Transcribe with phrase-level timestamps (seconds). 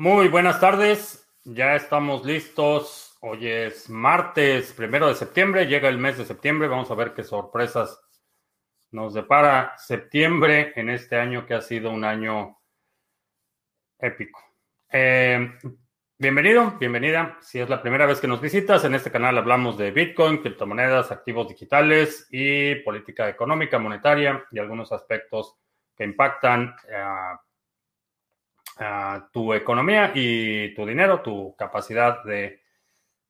[0.00, 3.18] Muy buenas tardes, ya estamos listos.
[3.20, 6.68] Hoy es martes, primero de septiembre, llega el mes de septiembre.
[6.68, 8.00] Vamos a ver qué sorpresas
[8.92, 12.56] nos depara septiembre en este año que ha sido un año
[13.98, 14.40] épico.
[14.90, 15.52] Eh,
[16.16, 17.36] bienvenido, bienvenida.
[17.42, 21.12] Si es la primera vez que nos visitas, en este canal hablamos de Bitcoin, criptomonedas,
[21.12, 25.58] activos digitales y política económica, monetaria y algunos aspectos
[25.94, 27.38] que impactan a
[29.32, 32.62] tu economía y tu dinero, tu capacidad de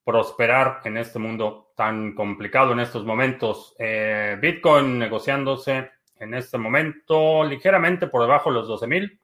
[0.04, 3.76] prosperar en este mundo tan complicado en estos momentos.
[3.78, 9.20] Eh, Bitcoin negociándose en este momento ligeramente por debajo de los 12 mil.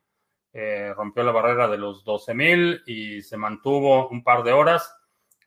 [0.52, 4.92] Eh, rompió la barrera de los 12 mil y se mantuvo un par de horas.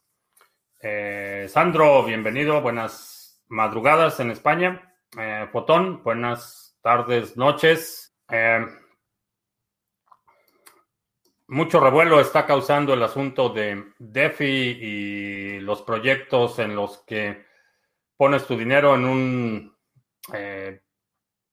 [0.81, 2.63] Eh, Sandro, bienvenido.
[2.63, 3.18] Buenas
[3.49, 4.95] madrugadas en España.
[5.19, 8.15] Eh, Fotón, buenas tardes, noches.
[8.31, 8.67] Eh,
[11.49, 17.47] mucho revuelo está causando el asunto de DeFi y los proyectos en los que
[18.17, 19.77] pones tu dinero en un,
[20.35, 20.83] eh,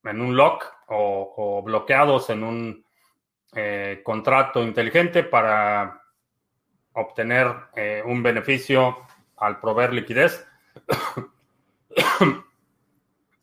[0.03, 2.85] en un lock o, bloqueados en un
[4.03, 6.01] contrato inteligente para
[6.91, 7.47] obtener
[8.03, 8.97] un beneficio
[9.37, 10.45] al proveer liquidez.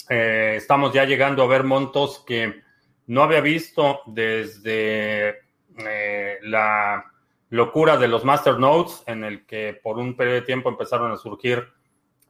[0.08, 2.60] Eh, estamos ya llegando a ver montos que
[3.06, 5.38] no había visto desde
[5.78, 7.04] eh, la
[7.48, 11.66] locura de los masternodes, en el que por un periodo de tiempo empezaron a surgir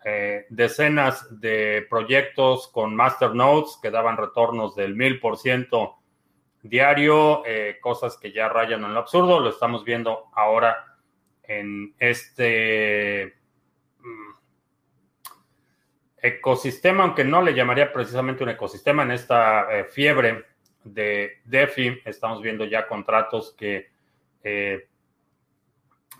[0.04, 5.96] eh, decenas de proyectos con masternodes que daban retornos del mil por ciento
[6.62, 7.42] diario,
[7.80, 9.40] cosas que ya rayan en lo absurdo.
[9.40, 10.98] Lo estamos viendo ahora
[11.42, 13.41] en este
[16.22, 20.44] ecosistema, aunque no le llamaría precisamente un ecosistema, en esta eh, fiebre
[20.84, 23.90] de DeFi estamos viendo ya contratos que
[24.44, 24.86] eh,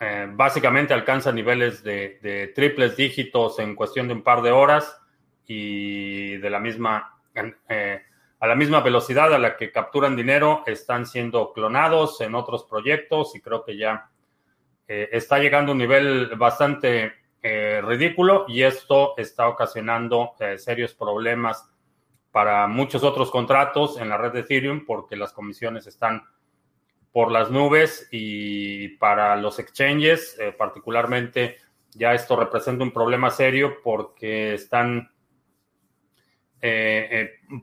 [0.00, 5.00] eh, básicamente alcanzan niveles de, triples dígitos en cuestión de un par de horas
[5.46, 11.52] y de la misma a la misma velocidad a la que capturan dinero están siendo
[11.52, 14.10] clonados en otros proyectos y creo que ya
[14.86, 21.68] está llegando a un nivel bastante eh, ridículo y esto está ocasionando eh, serios problemas
[22.30, 26.22] para muchos otros contratos en la red de Ethereum porque las comisiones están
[27.10, 31.56] por las nubes y para los exchanges eh, particularmente
[31.90, 35.10] ya esto representa un problema serio porque están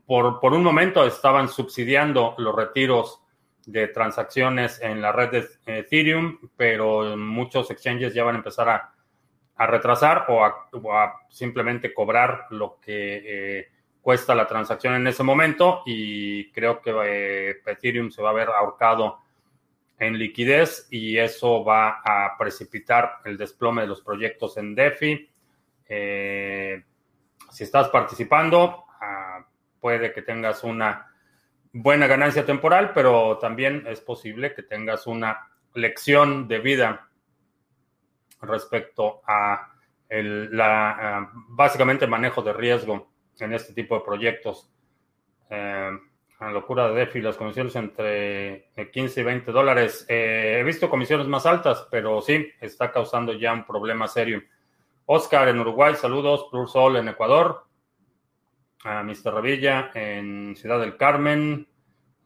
[0.04, 3.22] por, por, un momento estaban subsidiando los retiros
[3.64, 5.48] de transacciones en la red de
[5.78, 8.92] Ethereum, pero muchos exchanges ya van a empezar a
[9.60, 13.68] a retrasar o a, simplemente cobrar lo que eh,
[14.00, 18.48] cuesta la transacción en ese momento y creo que eh, Ethereum se va a ver
[18.48, 19.18] ahorcado
[19.98, 25.30] en liquidez y eso va a precipitar el desplome de los proyectos en DeFi.
[25.90, 26.82] Eh,
[27.50, 29.44] si estás participando, ah,
[29.78, 31.06] puede que tengas una
[31.70, 37.09] buena ganancia temporal, pero también es posible que tengas una lección de vida
[38.42, 39.72] respecto a
[40.08, 44.70] el, la, básicamente el manejo de riesgo en este tipo de proyectos.
[45.48, 45.90] Eh,
[46.40, 50.06] la locura de DeFi, las comisiones entre 15 y 20 dólares.
[50.08, 54.42] Eh, he visto comisiones más altas, pero sí, está causando ya un problema serio.
[55.04, 56.46] Oscar en Uruguay, saludos.
[56.50, 57.66] Plus Sol en Ecuador.
[58.84, 59.34] A Mr.
[59.34, 61.68] Revilla en Ciudad del Carmen.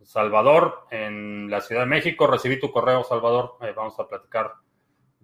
[0.05, 2.27] Salvador en la Ciudad de México.
[2.27, 3.57] Recibí tu correo, Salvador.
[3.63, 4.53] Eh, vamos a platicar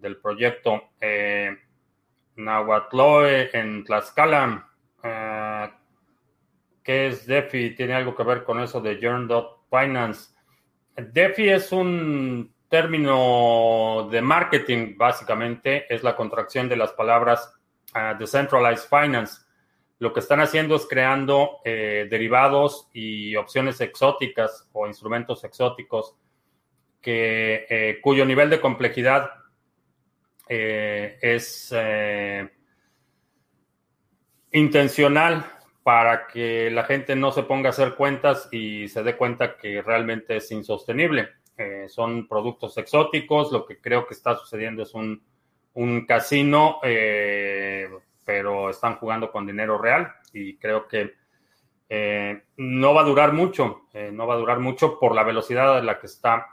[0.01, 1.55] del proyecto eh,
[3.53, 4.67] en Tlaxcala.
[5.03, 5.69] Eh,
[6.83, 7.75] ¿Qué es DeFi?
[7.75, 8.97] ¿Tiene algo que ver con eso de
[9.69, 10.33] Finance?
[10.95, 17.53] DeFi es un término de marketing, básicamente, es la contracción de las palabras
[17.93, 19.41] uh, Decentralized Finance.
[19.99, 26.15] Lo que están haciendo es creando eh, derivados y opciones exóticas o instrumentos exóticos
[27.01, 29.29] que, eh, cuyo nivel de complejidad
[30.53, 32.45] eh, es eh,
[34.51, 35.45] intencional
[35.81, 39.81] para que la gente no se ponga a hacer cuentas y se dé cuenta que
[39.81, 41.29] realmente es insostenible.
[41.57, 45.23] Eh, son productos exóticos, lo que creo que está sucediendo es un,
[45.75, 46.81] un casino,
[48.25, 51.13] pero están jugando con dinero real y creo que
[52.57, 55.97] no va a durar mucho, no va a durar mucho por la velocidad a la
[55.97, 56.47] que está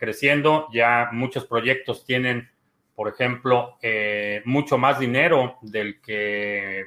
[0.00, 0.68] creciendo.
[0.72, 2.51] Ya muchos proyectos tienen
[2.94, 6.86] por ejemplo, eh, mucho más dinero del que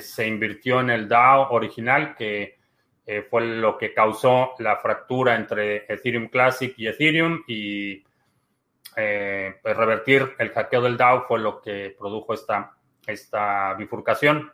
[0.00, 2.58] se invirtió en el DAO original, que
[3.30, 8.02] fue lo que causó la fractura entre Ethereum Classic y Ethereum y
[8.94, 12.76] pues revertir el hackeo del DAO fue lo que produjo esta,
[13.06, 14.52] esta bifurcación,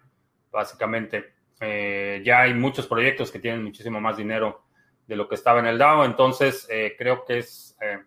[0.53, 1.33] básicamente.
[1.61, 4.63] ya hay muchos proyectos que tienen muchísimo más dinero
[5.11, 6.05] de lo que estaba en el DAO.
[6.05, 7.99] Entonces, eh, creo que es, eh,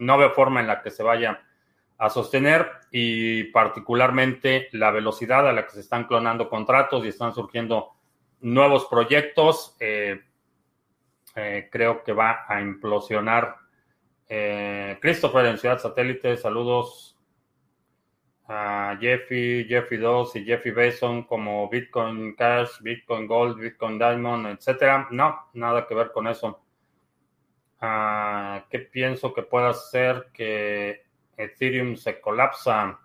[0.00, 1.42] no veo forma en la que se vaya
[1.98, 7.34] a sostener y particularmente la velocidad a la que se están clonando contratos y están
[7.34, 7.92] surgiendo
[8.40, 10.20] nuevos proyectos, eh,
[11.70, 13.56] creo que va a implosionar.
[15.00, 17.10] Christopher en Ciudad Satélite, saludos
[18.50, 25.06] a Jeffy, Jeffy 2 y Jeffy Bason como Bitcoin Cash, Bitcoin Gold, Bitcoin Diamond, etcétera.
[25.12, 26.60] No, nada que ver con eso.
[27.80, 31.04] Ah, ¿Qué pienso que pueda hacer que
[31.36, 32.98] Ethereum se colapsa?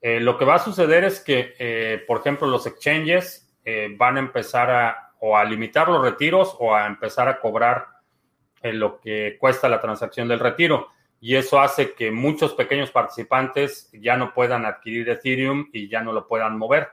[0.00, 4.16] Eh, lo que va a suceder es que, eh, por ejemplo, los exchanges eh, van
[4.16, 7.86] a empezar a o a limitar los retiros o a empezar a cobrar
[8.64, 10.88] lo que cuesta la transacción del retiro
[11.20, 16.12] y eso hace que muchos pequeños participantes ya no puedan adquirir Ethereum y ya no
[16.12, 16.88] lo puedan mover.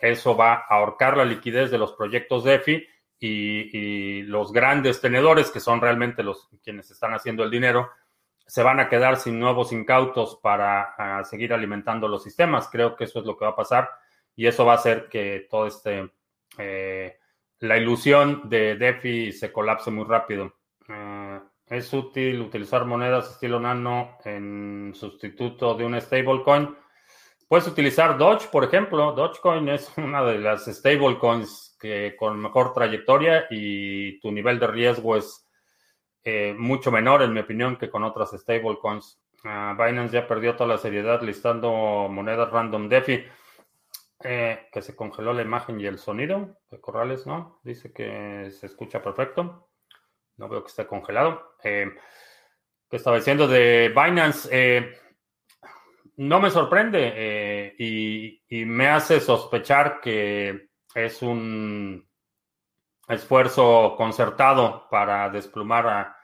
[0.00, 2.84] Eso va a ahorcar la liquidez de los proyectos DeFi
[3.18, 7.90] y, los grandes tenedores, que son realmente los quienes están haciendo el dinero,
[8.46, 12.68] se van a quedar sin nuevos incautos para seguir alimentando los sistemas.
[12.70, 13.88] Creo que eso es lo que va a pasar
[14.36, 16.10] y eso va a hacer que todo este,
[16.58, 17.18] eh,
[17.60, 20.54] la ilusión de DeFi se colapse muy rápido.
[20.88, 26.76] Eh, es útil utilizar monedas estilo nano en sustituto de un stablecoin.
[27.48, 29.12] Puedes utilizar Doge, por ejemplo.
[29.12, 35.16] Dogecoin es una de las stablecoins que con mejor trayectoria y tu nivel de riesgo
[35.16, 35.46] es
[36.24, 39.20] eh, mucho menor, en mi opinión, que con otras stablecoins.
[39.44, 43.24] Uh, Binance ya perdió toda la seriedad listando monedas random DeFi.
[44.26, 47.60] Eh, que se congeló la imagen y el sonido de Corrales, ¿no?
[47.62, 49.68] Dice que se escucha perfecto.
[50.38, 51.56] No veo que esté congelado.
[51.62, 51.92] Eh,
[52.88, 54.48] ¿Qué estaba diciendo de Binance?
[54.50, 54.98] Eh,
[56.16, 62.08] no me sorprende eh, y, me hace sospechar que es un
[63.08, 66.16] esfuerzo concertado para desplumar a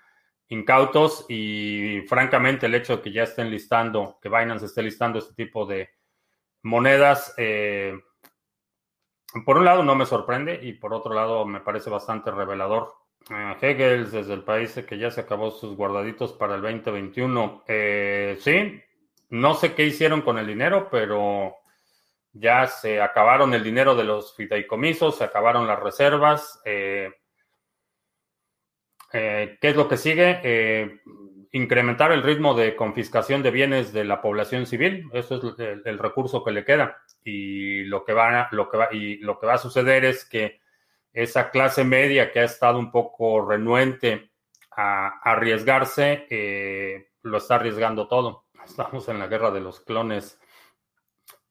[0.48, 5.34] incautos y francamente el hecho de que ya estén listando, que Binance esté listando este
[5.34, 5.90] tipo de
[6.62, 7.34] monedas,
[9.44, 13.00] por un lado no me sorprende y por otro lado me parece bastante revelador
[13.60, 17.64] Hegel desde el país que ya se acabó sus guardaditos para el 2021.
[17.66, 18.82] Eh, sí,
[19.30, 21.56] no sé qué hicieron con el dinero, pero
[22.32, 26.60] ya se acabaron el dinero de los fideicomisos, se acabaron las reservas.
[26.64, 27.10] Eh,
[29.12, 31.00] eh, ¿Qué es lo que sigue?
[31.52, 35.08] incrementar el ritmo de confiscación de bienes de la población civil.
[35.12, 37.02] Eso es el, recurso que le queda.
[37.24, 40.60] Y lo que va, lo que va, y lo que va a suceder es que
[41.12, 44.30] esa clase media que ha estado un poco renuente
[44.70, 48.44] a, arriesgarse, eh, lo está arriesgando todo.
[48.70, 50.40] Estamos en la guerra de los clones.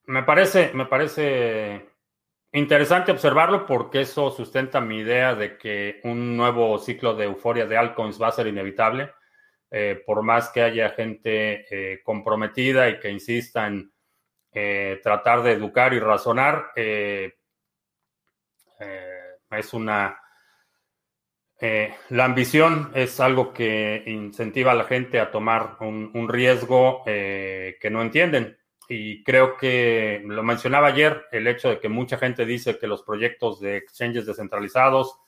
[0.06, 1.90] Me parece, me parece
[2.52, 7.76] interesante observarlo porque eso sustenta mi idea de que un nuevo ciclo de euforia de
[7.76, 9.12] altcoins va a ser inevitable.
[9.70, 13.92] Eh, por más que haya gente eh, comprometida y que insista en
[15.02, 17.32] tratar de educar y razonar, es
[19.74, 20.18] una...
[21.62, 27.76] Eh, la ambición es algo que incentiva a la gente a tomar un, riesgo eh,
[27.80, 28.56] que no entienden.
[28.88, 33.02] Y creo que lo mencionaba ayer, el hecho de que mucha gente dice que los
[33.02, 35.18] proyectos de exchanges descentralizados,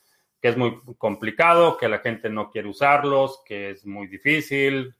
[0.40, 4.94] que es muy complicado, que la gente no quiere usarlos, que es muy difícil.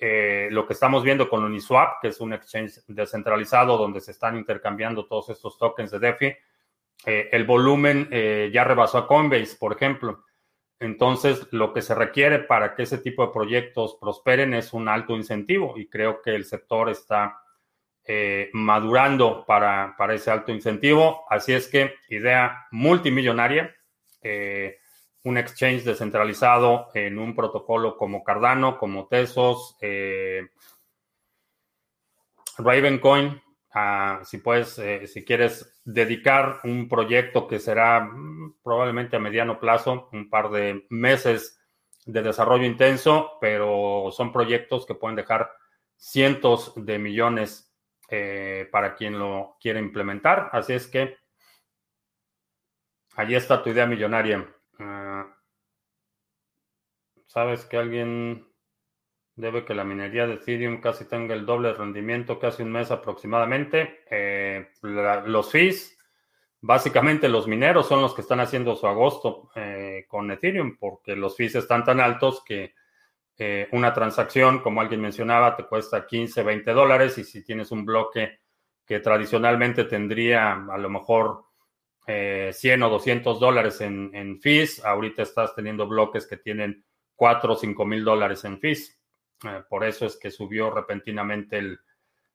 [0.00, 4.36] Eh, lo que estamos viendo con Uniswap, que es un exchange descentralizado donde se están
[4.38, 6.34] intercambiando todos estos tokens de DeFi,
[7.04, 8.08] el volumen
[8.52, 10.24] ya rebasó a Coinbase, por ejemplo.
[10.82, 15.16] Entonces, lo que se requiere para que ese tipo de proyectos prosperen es un alto
[15.16, 17.40] incentivo y creo que el sector está
[18.04, 21.24] eh, madurando para, para, ese alto incentivo.
[21.30, 23.74] Así es que idea multimillonaria,
[25.24, 29.76] un exchange descentralizado en un protocolo como Cardano, como Tesos,
[32.58, 33.40] Ravencoin,
[34.24, 40.08] si puedes, eh, si quieres dedicar un proyecto que será mm, probablemente a mediano plazo,
[40.12, 41.58] un par de meses
[42.04, 45.50] de desarrollo intenso, pero son proyectos que pueden dejar
[45.96, 47.72] cientos de millones
[48.08, 50.50] eh, para quien lo quiere implementar.
[50.52, 51.16] Así es que
[53.16, 54.46] allí está tu idea millonaria.
[54.78, 55.34] Ah,
[57.26, 58.51] ¿Sabes que alguien
[59.34, 64.04] Debe que la minería de Ethereum casi tenga el doble rendimiento, casi un mes aproximadamente.
[64.10, 65.98] Eh, los fees
[66.60, 71.36] básicamente los mineros son los que están haciendo su agosto eh, con Ethereum porque los
[71.36, 72.74] fees están tan altos que
[73.38, 77.86] eh, una transacción, como alguien mencionaba, te cuesta 15, 20 dólares y si tienes un
[77.86, 78.40] bloque
[78.84, 81.44] que tradicionalmente tendría a lo mejor
[82.04, 86.84] 100 o 200 dólares en, en fees, ahorita estás teniendo bloques que tienen
[87.14, 89.01] 4 o 5 mil dólares en fees.
[89.68, 91.78] Por eso es que subió repentinamente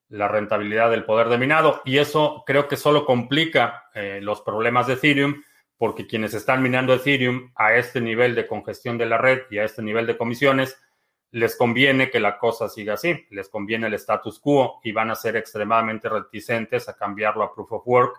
[0.09, 1.81] la rentabilidad del poder de minado.
[1.85, 5.43] Y eso creo que solo complica eh, los problemas de Ethereum,
[5.77, 9.63] porque quienes están minando Ethereum a este nivel de congestión de la red y a
[9.63, 10.81] este nivel de comisiones,
[11.31, 15.15] les conviene que la cosa siga así, les conviene el status quo y van a
[15.15, 18.15] ser extremadamente reticentes a cambiarlo a proof of work,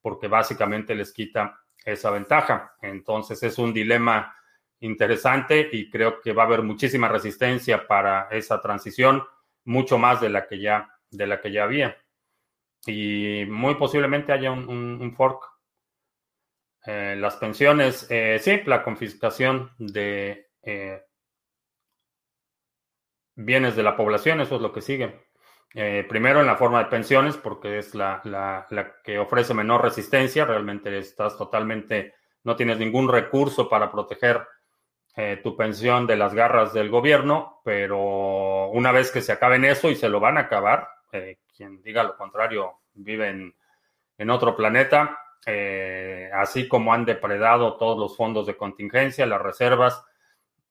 [0.00, 2.76] porque básicamente les quita esa ventaja.
[2.80, 4.36] Entonces es un dilema
[4.82, 9.22] interesante y creo que va a haber muchísima resistencia para esa transición,
[9.64, 11.96] mucho más de la que ya de la que ya había.
[12.86, 15.44] Y muy posiblemente haya un, fork.
[16.84, 21.02] Eh, las pensiones, eh, sí, la confiscación de eh,
[23.36, 25.26] bienes de la población, eso es lo que sigue.
[26.08, 30.98] primero en la forma de pensiones, porque es la, la, que ofrece menor resistencia, realmente
[30.98, 34.44] estás totalmente, no tienes ningún recurso para proteger
[35.42, 39.96] tu pensión de las garras del gobierno, pero una vez que se acaben eso y
[39.96, 45.18] se lo van a acabar, eh, quien diga lo contrario vive en, otro planeta.
[45.44, 50.04] Eh, así como han depredado todos los fondos de contingencia, las reservas,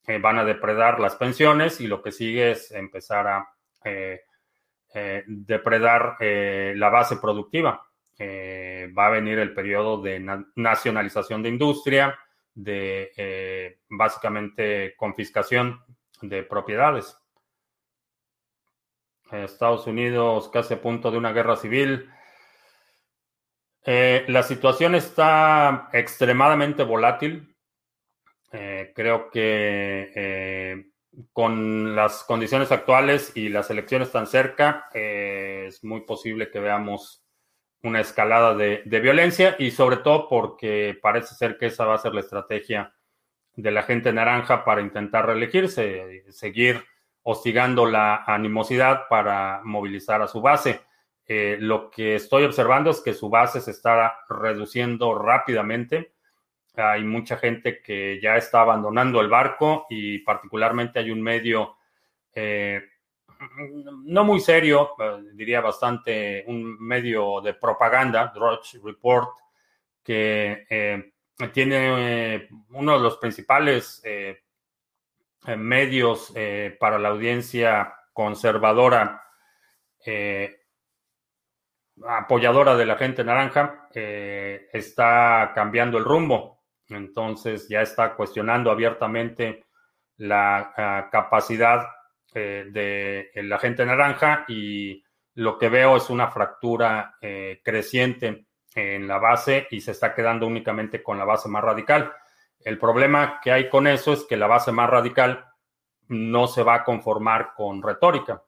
[0.07, 3.47] eh, van a depredar las pensiones y lo que sigue es empezar a
[5.27, 7.85] depredar la base productiva.
[8.19, 10.19] va a venir el periodo de
[10.55, 12.17] nacionalización de industria,
[12.53, 15.83] de básicamente confiscación
[16.21, 17.17] de propiedades.
[19.31, 22.09] Estados Unidos casi a punto de una guerra civil.
[23.83, 27.55] Eh, la situación está extremadamente volátil.
[28.51, 30.85] Eh, creo que eh,
[31.31, 37.20] con las condiciones actuales y las elecciones tan cerca, es muy posible que veamos
[37.83, 42.13] una escalada de, violencia y sobre todo porque parece ser que esa va a ser
[42.13, 42.93] la estrategia
[43.55, 46.83] de la gente naranja para intentar reelegirse, seguir
[47.23, 50.81] hostigando la animosidad para movilizar a su base.
[51.25, 56.13] Eh, lo que estoy observando es que su base se está reduciendo rápidamente.
[56.75, 61.77] Hay mucha gente que ya está abandonando el barco y particularmente hay un medio
[62.33, 62.81] eh,
[64.05, 69.29] no muy serio, eh, diría bastante, un medio de propaganda, Drudge Report,
[70.03, 70.65] que
[71.53, 74.01] tiene uno de los principales
[75.47, 79.23] eh, medios eh, para la audiencia conservadora,
[80.05, 80.55] eh,
[82.07, 86.61] apoyadora de la gente naranja, está cambiando el rumbo.
[86.89, 89.65] Entonces ya está cuestionando abiertamente
[90.17, 91.87] la ah, capacidad
[92.33, 95.03] de la gente naranja y
[95.35, 97.17] lo que veo es una fractura
[97.63, 102.13] creciente en la base y se está quedando únicamente con la base más radical.
[102.63, 105.45] El problema que hay con eso es que la base más radical
[106.07, 108.43] no se va a conformar con retórica.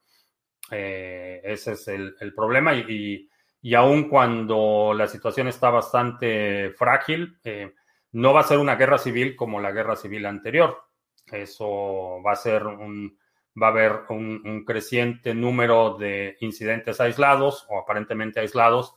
[0.71, 3.29] Eh, ese es el, problema y,
[3.61, 7.73] y, aun cuando la situación está bastante frágil, eh,
[8.13, 10.83] no va a ser una guerra civil como la guerra civil anterior.
[11.31, 13.17] Eso va a ser un,
[13.61, 18.95] va a haber un creciente número de incidentes aislados o aparentemente aislados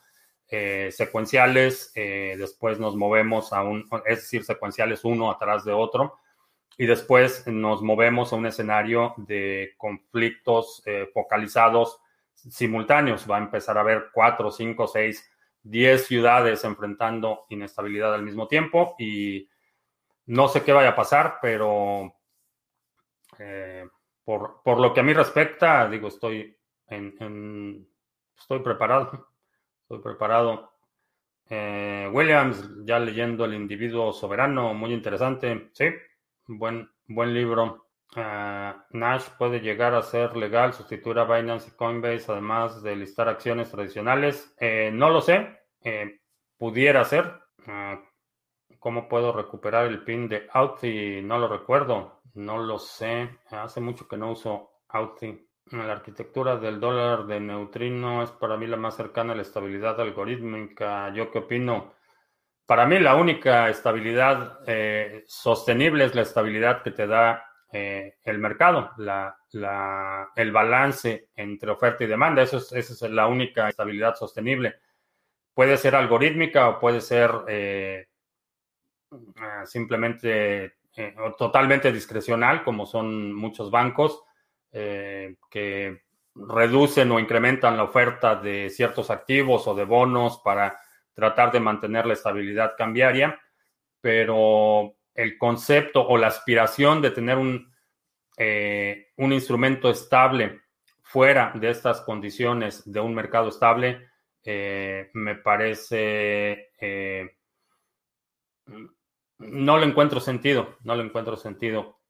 [0.49, 6.21] eh, secuenciales, eh, después nos movemos a un, es decir, secuenciales uno atrás de otro,
[6.79, 11.99] y después nos movemos a un escenario de conflictos eh, focalizados
[12.35, 13.29] simultáneos.
[13.29, 15.29] Va a empezar a haber cuatro, cinco, seis,
[15.63, 19.49] diez ciudades enfrentando inestabilidad al mismo tiempo y
[20.27, 22.15] no sé qué vaya a pasar, pero
[24.27, 26.55] por, por, lo que a mí respecta, digo, estoy
[26.89, 27.89] en
[28.39, 29.29] estoy preparado.
[29.83, 30.73] Estoy preparado.
[31.49, 35.71] Eh, Williams, ya leyendo El individuo soberano, muy interesante.
[35.75, 35.85] Sí,
[36.49, 37.87] buen, buen libro.
[38.17, 43.29] Eh, Nash puede llegar a ser legal, sustituir a Binance y Coinbase, además de listar
[43.29, 44.57] acciones tradicionales.
[44.59, 45.57] Eh, no lo sé,
[46.59, 47.33] pudiera ser.
[48.79, 51.21] ¿Cómo puedo recuperar el pin de Auti?
[51.23, 53.39] No lo recuerdo, no lo sé.
[53.51, 55.49] Hace mucho que no uso Auti.
[55.73, 60.01] La arquitectura del dólar de neutrino es para mí la más cercana a la estabilidad
[60.01, 61.13] algorítmica.
[61.13, 61.95] ¿Yo qué opino?
[62.67, 68.39] Para mí la única estabilidad eh, sostenible es la estabilidad que te da eh, el
[68.39, 69.37] mercado, la,
[70.37, 72.43] el balance entre oferta y demanda.
[72.43, 74.77] Eso es, esa es la única estabilidad sostenible.
[75.55, 77.31] puede ser algorítmica o puede ser
[79.65, 80.77] simplemente
[81.39, 84.23] totalmente discrecional, como son muchos bancos
[84.71, 86.03] que
[86.35, 90.79] reducen o incrementan la oferta de ciertos activos o de bonos para
[91.15, 93.41] tratar de mantener la estabilidad cambiaria,
[94.01, 97.73] pero el concepto o la aspiración de tener un,
[98.37, 100.61] eh, un instrumento estable
[101.03, 104.11] fuera de estas condiciones de un mercado estable,
[104.45, 107.37] eh, me parece, eh,
[109.39, 112.01] no le encuentro sentido, no le encuentro sentido.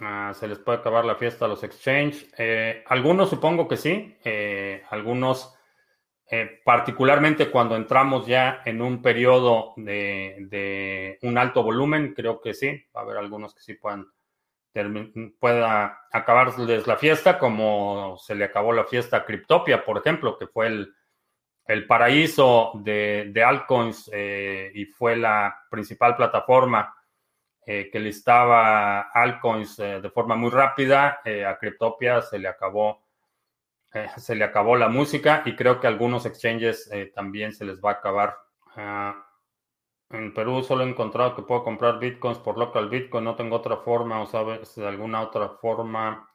[0.00, 2.28] Ah, se les puede acabar la fiesta a los exchange.
[2.86, 4.16] algunos supongo que sí,
[4.90, 5.54] algunos
[6.30, 12.70] eh, particularmente cuando entramos ya en un periodo de, un alto volumen, creo que sí,
[12.96, 14.06] va a haber algunos que sí puedan
[15.38, 20.48] pueda acabarles la fiesta, como se le acabó la fiesta a Cryptopia, por ejemplo, que
[20.48, 20.92] fue el,
[21.86, 26.94] paraíso de, de altcoins eh, y fue la principal plataforma
[27.66, 31.20] eh, que listaba altcoins de forma muy rápida.
[31.48, 33.04] a Cryptopia se le acabó
[33.94, 37.80] eh, se le acabó la música y creo que algunos exchanges eh, también se les
[37.80, 38.36] va a acabar.
[38.74, 39.24] Ah,
[40.10, 43.76] en Perú solo he encontrado que puedo comprar bitcoins por local bitcoin, no tengo otra
[43.76, 46.28] forma o sabes alguna otra forma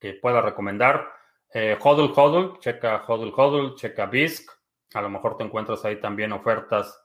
[0.00, 1.12] que pueda recomendar.
[1.54, 4.50] Eh, hodl Hodl, checa Hodl Hodl, checa BISC,
[4.94, 7.02] a lo mejor te encuentras ahí también ofertas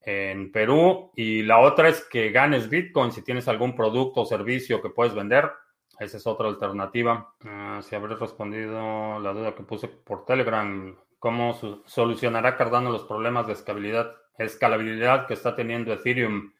[0.00, 1.10] en Perú.
[1.14, 5.14] Y la otra es que ganes bitcoin si tienes algún producto o servicio que puedes
[5.14, 5.50] vender.
[5.98, 7.34] Esa es otra alternativa.
[7.44, 13.46] Ah, si habré respondido la duda que puse por Telegram, ¿cómo solucionará Cardano los problemas
[13.46, 16.52] de escalabilidad, escalabilidad que está teniendo Ethereum?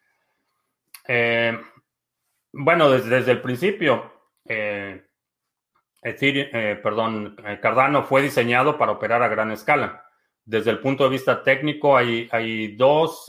[1.06, 1.59] Eh,
[2.52, 4.11] bueno, desde, el principio,
[4.47, 5.05] eh,
[6.02, 10.04] Ethereum, eh, perdón, Cardano fue diseñado para operar a gran escala.
[10.44, 13.28] Desde el punto de vista técnico, hay, dos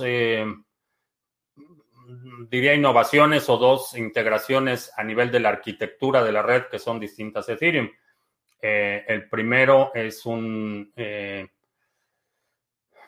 [2.50, 7.00] diría, innovaciones o dos integraciones a nivel de la arquitectura de la red que son
[7.00, 7.90] distintas a Ethereum.
[8.62, 11.48] Eh, el primero es un, eh,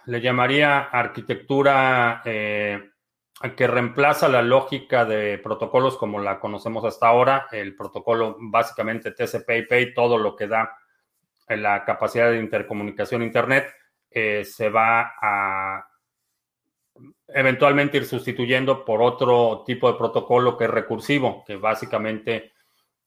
[0.06, 2.92] le llamaría arquitectura eh,
[3.56, 7.48] que reemplaza la lógica de protocolos como la conocemos hasta ahora.
[7.52, 10.78] El protocolo básicamente TCP/IP, todo lo que da
[11.48, 13.74] la capacidad de intercomunicación Internet,
[14.12, 15.90] se va a
[17.28, 22.54] eventualmente ir sustituyendo por otro tipo de protocolo que es recursivo, que básicamente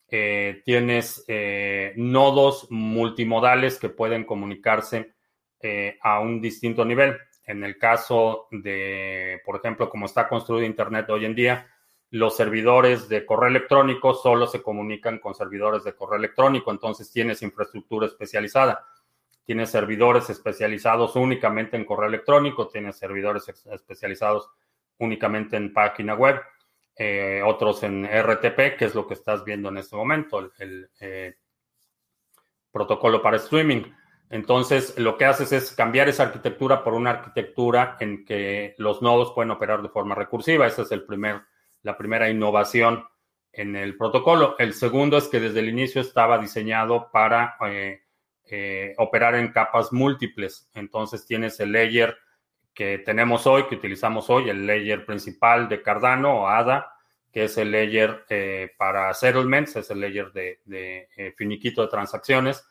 [0.07, 5.13] eh, tienes eh, nodos multimodales que pueden comunicarse
[5.59, 7.17] eh, a un distinto nivel.
[7.45, 11.67] En el caso de, por ejemplo, como está construido Internet hoy en día,
[12.09, 17.41] los servidores de correo electrónico solo se comunican con servidores de correo electrónico, entonces tienes
[17.41, 18.85] infraestructura especializada
[19.45, 24.49] tiene servidores especializados únicamente en correo electrónico, tiene servidores especializados
[24.99, 26.39] únicamente en página web,
[26.95, 31.35] eh, otros en RTP, que es lo que estás viendo en este momento, el, eh,
[32.71, 33.83] protocolo para streaming.
[34.33, 39.31] Entonces, lo que haces es cambiar esa arquitectura por una arquitectura en que los nodos
[39.35, 40.65] pueden operar de forma recursiva.
[40.65, 41.43] Esa es el primer,
[41.83, 43.05] la primera innovación
[43.51, 44.55] en el protocolo.
[44.57, 48.01] El segundo es que desde el inicio estaba diseñado para eh,
[48.49, 50.67] eh, operar en capas múltiples.
[50.73, 52.17] Entonces tienes el layer
[52.73, 56.91] que tenemos hoy, que utilizamos hoy, el layer principal de Cardano o ADA,
[57.31, 62.67] que es el layer eh, para settlements, es el layer de, eh, finiquito de transacciones.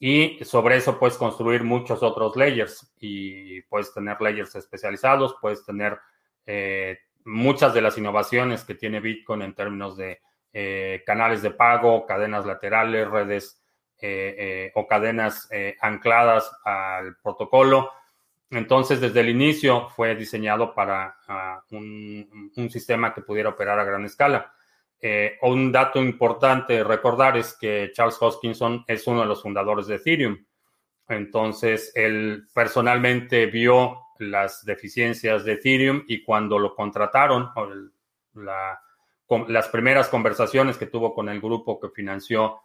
[0.00, 5.98] Y sobre eso puedes construir muchos otros layers y puedes tener layers especializados, puedes tener
[7.24, 10.20] muchas de las innovaciones que tiene Bitcoin en términos de
[11.06, 13.60] canales de pago, cadenas laterales, redes
[14.02, 17.90] eh, eh, o cadenas eh, ancladas al protocolo.
[18.48, 24.06] Entonces, desde el inicio fue diseñado para ah, un, sistema que pudiera operar a gran
[24.06, 24.54] escala.
[25.42, 30.44] Un dato importante recordar es que Charles Hoskinson es uno de los fundadores de Ethereum.
[31.08, 37.50] Entonces, él personalmente vio las deficiencias de Ethereum y cuando lo contrataron,
[39.48, 42.60] las primeras conversaciones que tuvo con el grupo que financió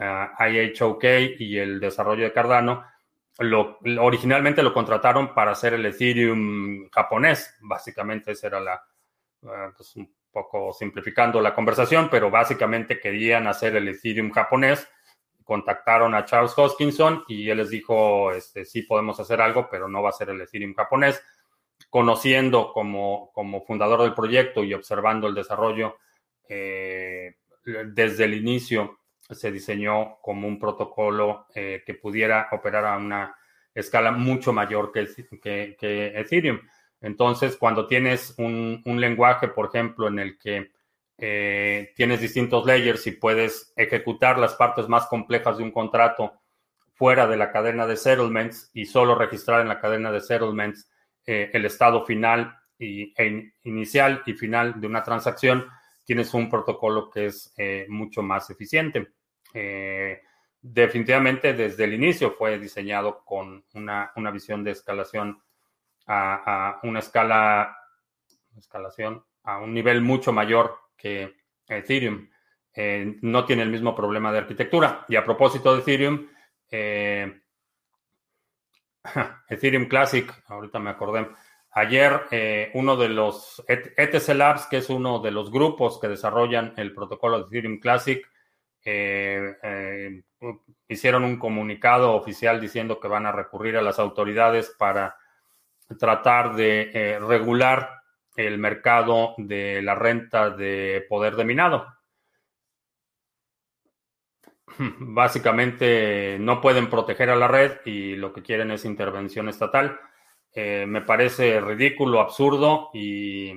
[0.00, 1.04] IHOK
[1.38, 2.84] y el desarrollo de Cardano,
[4.00, 7.56] originalmente lo contrataron para hacer el Ethereum japonés.
[7.60, 8.82] Básicamente esa era la,
[9.42, 9.94] uh, pues
[10.32, 14.88] poco simplificando la conversación, pero básicamente querían hacer el Ethereum japonés.
[15.44, 20.02] Contactaron a Charles Hoskinson y él les dijo, este, sí podemos hacer algo, pero no
[20.02, 21.22] va a ser el Ethereum japonés.
[21.90, 25.96] Conociendo como, como fundador del proyecto y observando el desarrollo
[26.48, 28.98] eh, desde el inicio
[29.30, 33.36] se diseñó como un protocolo eh, que pudiera operar a una
[33.74, 36.60] escala mucho mayor que, que, Ethereum.
[37.00, 40.72] Entonces, cuando tienes un, lenguaje, por ejemplo, en el que
[41.16, 46.32] eh, tienes distintos layers y puedes ejecutar las partes más complejas de un contrato
[46.94, 50.90] fuera de la cadena de settlements y solo registrar en la cadena de settlements
[51.26, 55.66] eh, el estado final y, e inicial y final de una transacción,
[56.04, 59.08] tienes un protocolo que es eh, mucho más eficiente.
[60.60, 65.40] Definitivamente desde el inicio fue diseñado con una, visión de escalación
[66.08, 67.76] a, una escala,
[68.56, 72.28] escalación a un nivel mucho mayor que Ethereum.
[72.74, 75.04] Eh, no tiene el mismo problema de arquitectura.
[75.08, 76.28] Y a propósito de Ethereum,
[79.48, 81.28] Ethereum Classic, ahorita me acordé,
[81.72, 86.72] Ayer eh, uno de los ETC Labs, que es uno de los grupos que desarrollan
[86.76, 88.26] el protocolo de Ethereum Classic,
[88.84, 90.22] eh, eh,
[90.88, 95.16] hicieron un comunicado oficial diciendo que van a recurrir a las autoridades para
[95.96, 98.02] tratar de regular
[98.36, 101.86] el mercado de la renta de poder de minado.
[104.98, 109.98] Básicamente no pueden proteger a la red y lo que quieren es intervención estatal.
[110.52, 113.50] Eh, me parece ridículo, absurdo y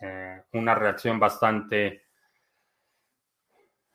[0.00, 2.02] eh, una reacción bastante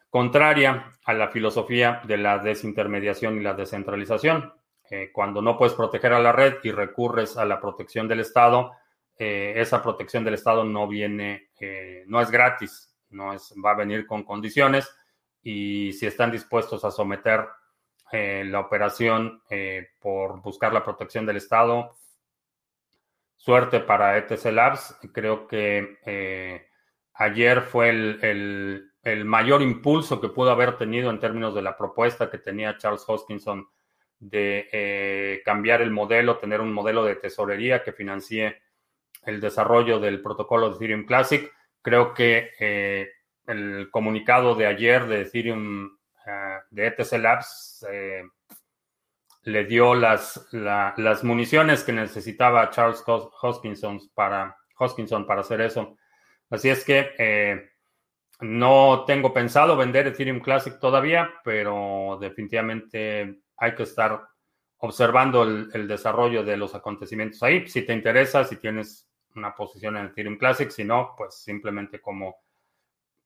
[0.09, 4.53] contraria a la filosofía de la desintermediación y la descentralización.
[4.89, 8.71] Eh, cuando no puedes proteger a la red y recurres a la protección del Estado,
[9.15, 11.51] esa protección del Estado no viene,
[12.07, 14.93] no es gratis, no es, va a venir con condiciones
[15.41, 17.47] y si están dispuestos a someter
[18.11, 19.41] la operación
[19.99, 21.95] por buscar la protección del Estado,
[23.43, 24.97] suerte para ETC Labs.
[25.11, 26.65] Creo que eh,
[27.15, 28.89] ayer fue el,
[29.25, 33.67] mayor impulso que pudo haber tenido en términos de la propuesta que tenía Charles Hoskinson
[34.29, 38.61] de eh, cambiar el modelo, tener un modelo de tesorería que financie
[39.23, 41.51] el desarrollo del protocolo de Ethereum Classic.
[41.81, 43.09] Creo que eh,
[43.47, 45.97] el comunicado de ayer de Ethereum,
[46.71, 47.85] de ETC Labs,
[49.43, 55.97] le dio las, las municiones que necesitaba Charles Hoskinson para, Hoskinson para hacer eso.
[56.49, 57.71] Así es que eh,
[58.39, 64.27] no tengo pensado vender Ethereum Classic todavía, pero definitivamente hay que estar
[64.79, 67.65] observando el, desarrollo de los acontecimientos ahí.
[67.69, 72.35] Si te interesa, si tienes una posición en Ethereum Classic, si no, pues simplemente como,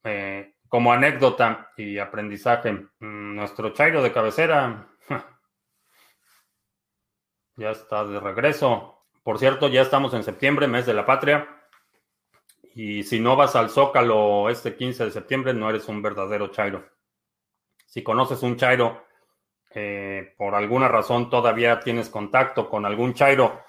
[0.03, 2.71] eh, como anécdota y aprendizaje.
[2.99, 4.87] Mm, nuestro Chairo de cabecera
[7.55, 9.05] ya está de regreso.
[9.23, 11.49] Por cierto, ya estamos en septiembre, mes de la patria.
[12.75, 16.87] Y si no vas al Zócalo este 15 de septiembre, no eres un verdadero Chairo.
[17.87, 19.06] Si conoces un Chairo,
[19.73, 23.61] eh, por alguna razón todavía tienes contacto con algún Chairo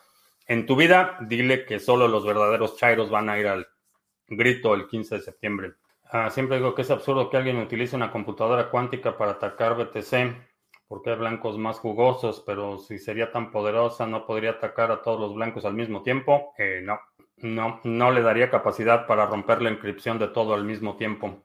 [0.47, 3.69] en tu vida, dile que solo los verdaderos Chairos van a ir al
[4.27, 5.73] grito el 15 de septiembre.
[6.11, 10.35] Ah, siempre digo que es absurdo que alguien utilice una computadora cuántica para atacar BTC
[10.89, 15.21] porque hay blancos más jugosos, pero si sería tan poderosa, ¿no podría atacar a todos
[15.21, 16.55] los blancos al mismo tiempo?
[16.57, 16.99] Eh, no,
[17.37, 21.45] no, no le daría capacidad para romper la inscripción de todo al mismo tiempo.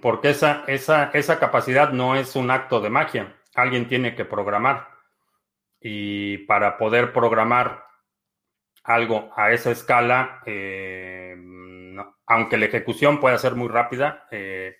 [0.00, 3.36] Porque esa, esa, esa capacidad no es un acto de magia.
[3.54, 4.88] Alguien tiene que programar.
[5.80, 7.84] Y para poder programar
[8.84, 11.36] algo a esa escala, eh,
[12.26, 14.76] aunque la ejecución pueda ser muy rápida, eh,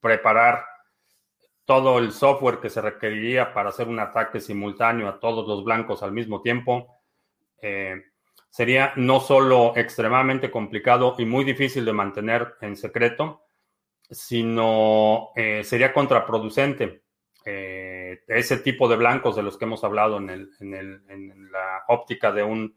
[0.00, 0.64] preparar
[1.64, 6.02] todo el software que se requeriría para hacer un ataque simultáneo a todos los blancos
[6.02, 6.94] al mismo tiempo.
[7.60, 8.02] Eh,
[8.48, 13.45] sería no solo extremadamente complicado y muy difícil de mantener en secreto,
[14.10, 17.02] sino eh, sería contraproducente.
[17.44, 22.42] Eh, ese tipo de blancos de los que hemos hablado en, en la óptica de
[22.42, 22.76] un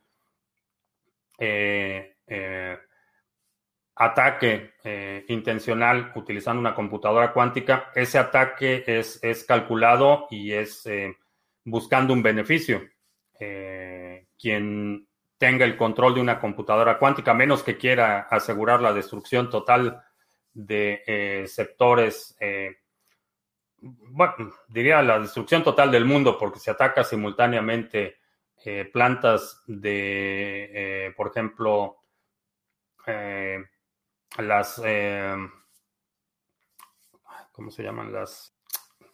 [3.96, 10.88] ataque eh, intencional utilizando una computadora cuántica, ese ataque es, es calculado y es
[11.64, 12.82] buscando un beneficio.
[14.38, 20.04] Quien tenga el control de una computadora cuántica, menos que quiera asegurar la destrucción total
[20.54, 22.38] de sectores,
[23.82, 28.18] bueno, diría la destrucción total del mundo, porque se ataca simultáneamente
[28.92, 32.00] plantas de, por ejemplo,
[34.38, 35.36] las, eh,
[37.52, 38.14] ¿cómo se llaman?
[38.14, 38.56] Las,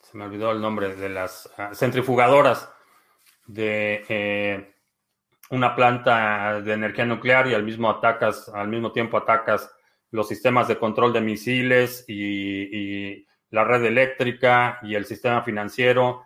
[0.01, 2.69] se me olvidó el nombre de las ah, centrifugadoras
[3.47, 4.75] de eh,
[5.49, 9.74] una planta de energía nuclear y al mismo atacas, al mismo tiempo atacas
[10.15, 16.23] los sistemas de control de misiles y, la red eléctrica y el sistema financiero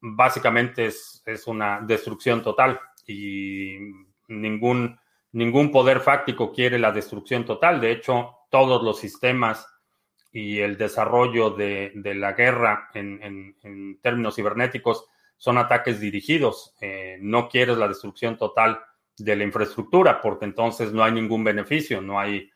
[0.00, 3.78] básicamente es, es, una destrucción total y
[4.28, 4.98] ningún,
[5.32, 7.80] ningún poder fáctico quiere la destrucción total.
[7.80, 9.66] De hecho, todos los sistemas
[10.32, 16.74] y el desarrollo de, de la guerra en, en, en, términos cibernéticos son ataques dirigidos.
[16.80, 18.80] Eh, no quieres la destrucción total
[19.18, 22.50] de la infraestructura porque entonces no hay ningún beneficio, no hay,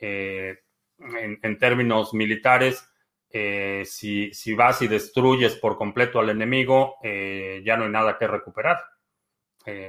[0.00, 0.58] eh,
[0.98, 2.86] en, términos militares,
[3.30, 8.18] eh, si, si, vas y destruyes por completo al enemigo, eh, ya no hay nada
[8.18, 8.78] que recuperar.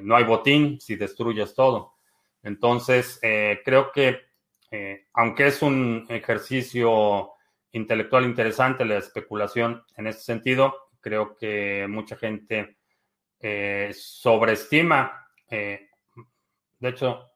[0.04, 1.95] No hay botín si destruyes todo.
[2.43, 3.19] Entonces,
[3.65, 4.19] creo que,
[5.13, 7.32] aunque es un ejercicio
[7.71, 12.78] intelectual interesante la especulación en este sentido, creo que mucha gente
[13.91, 15.89] sobreestima, de
[16.82, 17.32] hecho,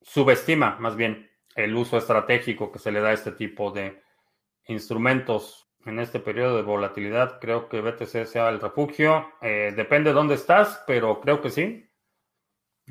[0.00, 4.02] subestima más bien el uso estratégico que se le da a este tipo de
[4.66, 7.40] instrumentos en este periodo de volatilidad.
[7.40, 9.32] Creo que BTC sea el refugio.
[9.40, 11.88] Eh, depende de dónde estás, pero creo que sí.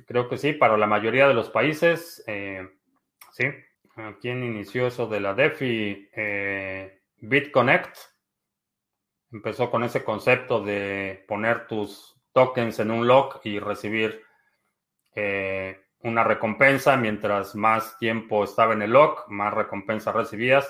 [0.06, 2.68] Creo que sí, para la mayoría de los países, eh,
[3.32, 3.46] sí.
[4.22, 6.10] ¿Quién inició eso de la DeFi?
[6.14, 7.98] Eh, BitConnect.
[9.32, 14.24] Empezó con ese concepto de poner tus tokens en un lock y recibir
[16.04, 16.98] una recompensa.
[16.98, 20.68] Mientras más tiempo estaba en el lock, más recompensa recibías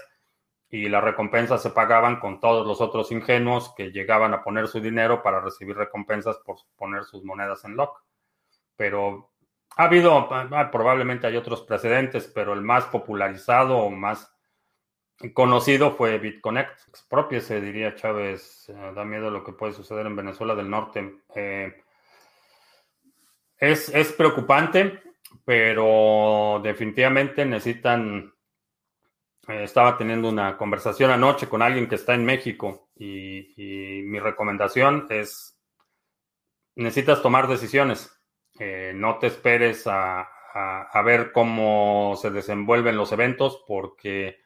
[0.70, 4.80] y las recompensas se pagaban con todos los otros ingenuos que llegaban a poner su
[4.80, 8.02] dinero para recibir recompensas por poner sus monedas en lock.
[8.78, 9.32] Pero
[9.76, 14.34] ha habido, ah, probablemente hay otros precedentes, pero el más popularizado o más
[15.34, 16.80] conocido fue BitConnect.
[17.42, 18.70] se diría Chávez.
[18.70, 21.20] Eh, da miedo lo que puede suceder en Venezuela del Norte.
[21.36, 21.84] Eh,
[23.58, 25.02] es, es preocupante,
[25.46, 28.34] pero definitivamente necesitan
[29.48, 35.08] eh, estaba teniendo una conversación anoche con alguien que está en México y, mi recomendación
[35.10, 35.60] es,
[36.76, 38.18] necesitas tomar decisiones.
[38.60, 40.30] Eh, no te esperes a,
[41.06, 44.42] ver cómo se desenvuelven los eventos porque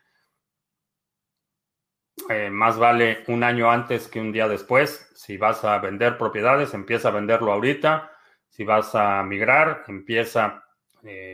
[2.29, 5.11] eh, más vale un año antes que un día después.
[5.15, 8.11] Si vas a vender propiedades, empieza a venderlo ahorita.
[8.49, 10.64] Si vas a migrar, empieza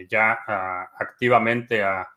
[0.10, 0.40] ya
[0.98, 2.08] activamente a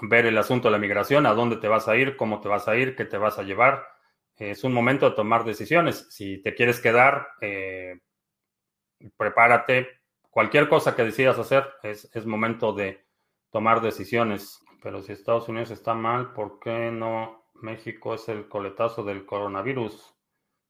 [0.00, 2.68] ver el asunto de la migración, a dónde te vas a ir, cómo te vas
[2.68, 3.86] a ir, qué te vas a llevar.
[4.36, 6.08] Es un momento de tomar decisiones.
[6.10, 8.00] Si te quieres quedar, eh,
[9.16, 10.00] prepárate.
[10.30, 13.04] Cualquier cosa que decidas hacer, es, es, momento de
[13.50, 14.60] tomar decisiones.
[14.82, 20.14] Pero si Estados Unidos está mal, ¿por qué no México es el coletazo del coronavirus?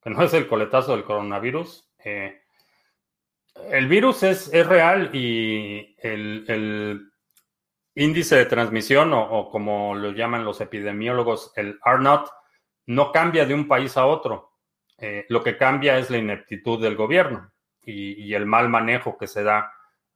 [0.03, 1.89] Que no es el coletazo del coronavirus.
[2.05, 2.42] Eh,
[3.71, 7.13] el virus es, es real y el, el
[7.95, 12.29] índice de transmisión o, como lo llaman los epidemiólogos, el R-Naught,
[12.87, 14.53] no cambia de un país a otro.
[14.99, 17.53] Eh, lo que cambia es la ineptitud del gobierno
[17.85, 19.73] y, el mal manejo que se da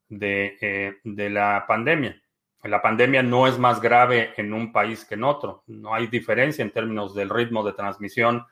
[0.08, 2.20] de, eh, de, la pandemia.
[2.62, 5.64] La pandemia no es más grave en un país que en otro.
[5.66, 8.44] No hay diferencia en términos del ritmo de transmisión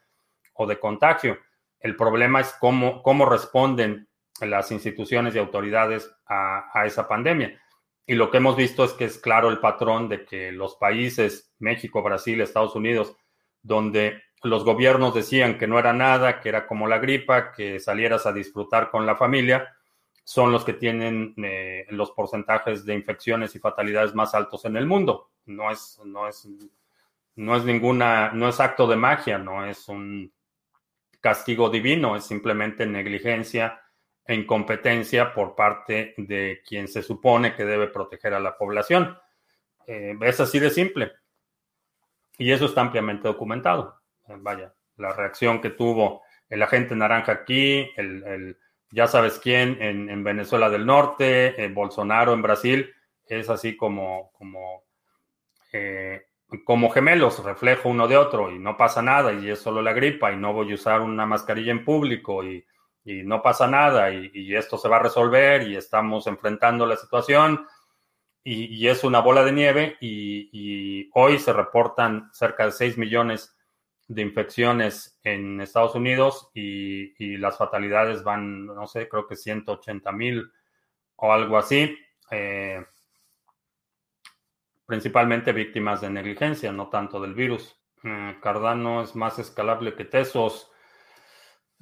[0.54, 1.38] o de contagio.
[1.80, 4.08] El problema es cómo, cómo responden
[4.40, 7.60] las instituciones y autoridades a, esa pandemia.
[8.06, 11.54] Y lo que hemos visto es que es claro el patrón de que los países,
[11.58, 13.16] México, Brasil, Estados Unidos,
[13.62, 18.26] donde los gobiernos decían que no era nada, que era como la gripa, que salieras
[18.26, 19.74] a disfrutar con la familia,
[20.22, 24.86] son los que tienen eh, los porcentajes de infecciones y fatalidades más altos en el
[24.86, 25.30] mundo.
[25.46, 26.46] No es, no es,
[27.36, 30.30] no es ninguna, no es acto de magia, no es un
[31.20, 33.80] castigo divino, es simplemente negligencia
[34.26, 39.18] e incompetencia por parte de quien se supone que debe proteger a la población.
[39.86, 41.12] Eh, es así de simple.
[42.38, 44.00] Y eso está ampliamente documentado.
[44.28, 48.56] Eh, vaya, la reacción que tuvo el agente naranja aquí, el,
[48.90, 52.94] ya sabes quién en, Venezuela del Norte, eh, Bolsonaro en Brasil,
[53.26, 54.84] es así como, como,
[56.64, 60.30] como gemelos, reflejo uno de otro y no pasa nada y es solo la gripa
[60.32, 62.64] y no voy a usar una mascarilla en público y
[63.04, 67.66] y no pasa nada y, esto se va a resolver y estamos enfrentando la situación
[68.42, 73.56] y, es una bola de nieve y, hoy se reportan cerca de 6 millones
[74.06, 80.50] de infecciones en Estados Unidos y, las fatalidades van, no sé, creo que 180 mil
[81.16, 81.96] o algo así.
[82.30, 82.84] Eh,
[84.86, 87.76] principalmente víctimas de negligencia, no tanto del virus.
[88.02, 90.70] Eh, Cardano es más escalable que Tesos.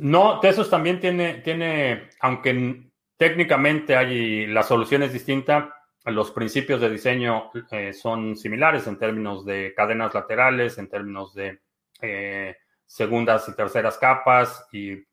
[0.03, 6.91] No, Tesos también tiene, tiene, aunque técnicamente hay, la solución es distinta, los principios de
[6.91, 11.61] diseño eh, son similares en términos de cadenas laterales, en términos de
[12.01, 15.05] eh, segundas y terceras capas y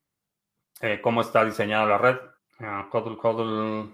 [1.02, 2.18] cómo está diseñada la red.
[2.60, 3.90] Uh,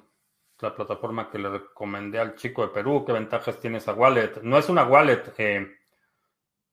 [0.60, 4.42] la plataforma que le recomendé al chico de Perú, ¿qué ventajas tiene esa wallet?
[4.42, 5.34] No es una wallet.
[5.38, 5.68] Eh,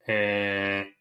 [0.07, 0.92] eh,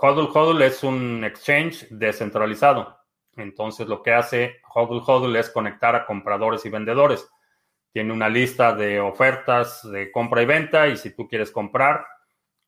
[0.00, 2.98] Hodl Hodl es un exchange descentralizado.
[3.36, 7.28] Entonces lo que hace Hodl Hodl es conectar a compradores y vendedores.
[7.92, 12.06] Tiene una lista de ofertas de compra y venta y si tú quieres comprar,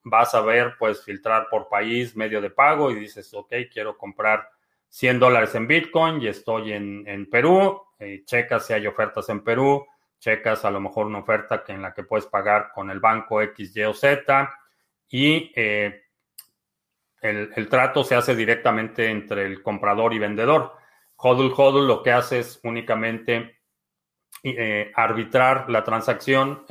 [0.03, 4.49] vas a ver, puedes filtrar por país, medio de pago y dices, ok, quiero comprar
[4.87, 9.43] 100 dólares en Bitcoin y estoy en, en Perú, eh, checas si hay ofertas en
[9.43, 9.85] Perú,
[10.19, 13.41] checas a lo mejor una oferta que en la que puedes pagar con el banco
[13.41, 14.49] X, Y o Z
[15.09, 16.08] y eh,
[17.21, 20.73] el, trato se hace directamente entre el comprador y vendedor.
[21.17, 23.59] Hodl Hodl lo que hace es únicamente
[24.43, 26.65] eh, arbitrar la transacción,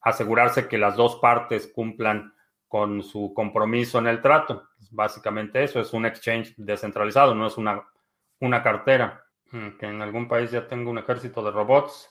[0.00, 2.34] asegurarse que las dos partes cumplan
[2.68, 4.68] con su compromiso en el trato.
[4.90, 7.82] Básicamente eso es un exchange descentralizado, no es una,
[8.40, 9.24] una cartera.
[9.54, 12.10] Mm, que en algún país ya tengo un ejército de robots.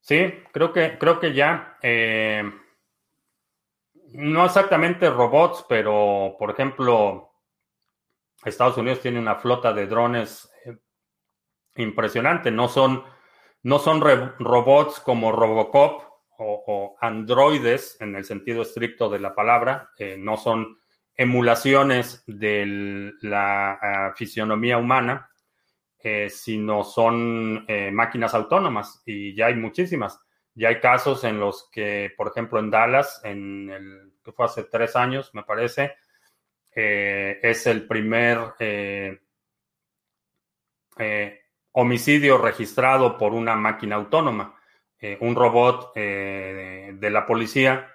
[0.00, 1.76] Sí, creo que, creo que ya.
[1.80, 2.42] Eh,
[4.12, 7.32] no exactamente robots, pero por ejemplo,
[8.44, 10.76] Estados Unidos tiene una flota de drones eh,
[11.76, 12.50] impresionante.
[12.50, 13.04] No son,
[13.62, 14.00] no son
[14.38, 16.04] robots como Robocop
[16.38, 19.90] o, androides en el sentido estricto de la palabra.
[19.98, 20.78] Eh, no son
[21.14, 25.30] emulaciones de la ah, fisionomía humana
[26.02, 30.18] eh, sino son eh, máquinas autónomas y ya hay muchísimas.
[30.54, 34.64] Ya hay casos en los que, por ejemplo, en Dallas, en el que fue hace
[34.64, 35.94] tres años, me parece,
[36.74, 38.38] eh, es el primer
[41.72, 44.56] homicidio registrado por una máquina autónoma.
[45.20, 47.88] un robot de la policía,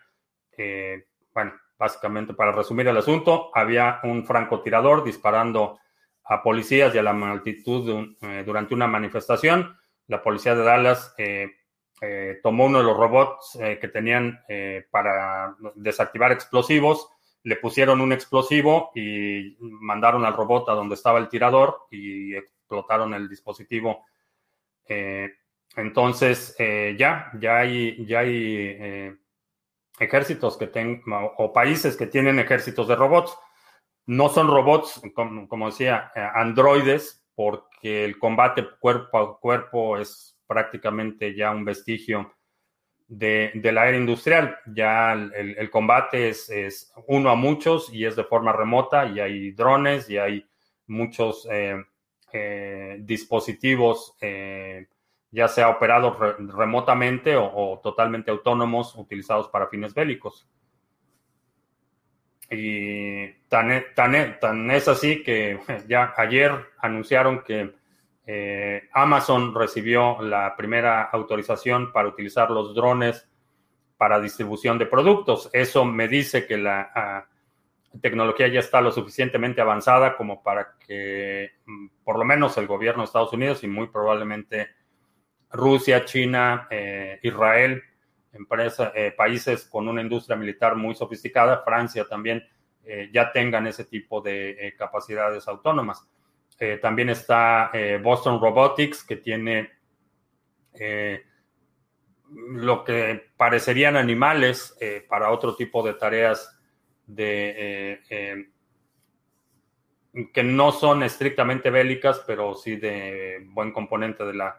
[1.33, 5.79] bueno, básicamente para resumir el asunto, había un francotirador disparando
[6.23, 9.77] a policías y a la multitud eh, durante una manifestación.
[10.07, 11.13] La policía de Dallas
[12.01, 14.43] eh, eh, tomó uno de los robots que tenían
[14.91, 17.09] para desactivar explosivos,
[17.43, 23.13] le pusieron un explosivo y mandaron al robot a donde estaba el tirador y explotaron
[23.13, 24.05] el dispositivo.
[25.75, 26.55] entonces,
[26.97, 29.17] ya, ya hay, ya hay
[29.99, 30.71] ejércitos que
[31.37, 33.37] o países que tienen ejércitos de robots.
[34.07, 41.35] No son robots, como, decía, eh, androides, porque el combate cuerpo a cuerpo es prácticamente
[41.35, 42.33] ya un vestigio
[43.07, 44.57] de, la era industrial.
[44.65, 50.09] Ya el, combate es, uno a muchos y es de forma remota y hay drones
[50.09, 50.45] y hay
[50.87, 51.83] muchos eh,
[52.33, 54.15] eh, dispositivos,
[55.31, 60.47] ya sea operados remotamente o, totalmente autónomos, utilizados para fines bélicos.
[62.49, 67.73] Y tan, tan, tan es así que ya ayer anunciaron que
[68.27, 73.29] eh, Amazon recibió la primera autorización para utilizar los drones
[73.97, 75.49] para distribución de productos.
[75.53, 77.27] Eso me dice que la ah,
[78.01, 83.03] tecnología ya está lo suficientemente avanzada como para que mm, por lo menos el gobierno
[83.03, 84.69] de Estados Unidos y muy probablemente
[85.51, 87.81] Rusia, China, eh, Israel
[88.33, 92.43] eh, países con una industria militar muy sofisticada, Francia también,
[93.11, 96.07] ya tengan ese tipo de capacidades autónomas.
[96.81, 99.71] También está Boston Robotics, que tiene
[102.29, 104.77] lo que parecerían animales
[105.09, 106.59] para otro tipo de tareas
[107.05, 107.99] de,
[110.33, 114.57] que no son estrictamente bélicas, pero sí de buen componente de la,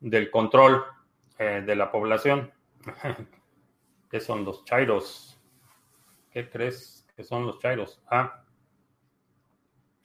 [0.00, 0.84] del control
[1.38, 2.52] de la población.
[4.10, 5.38] ¿Qué son los chairos?
[6.30, 8.02] ¿Qué crees que son los chairos?
[8.10, 8.44] Ah,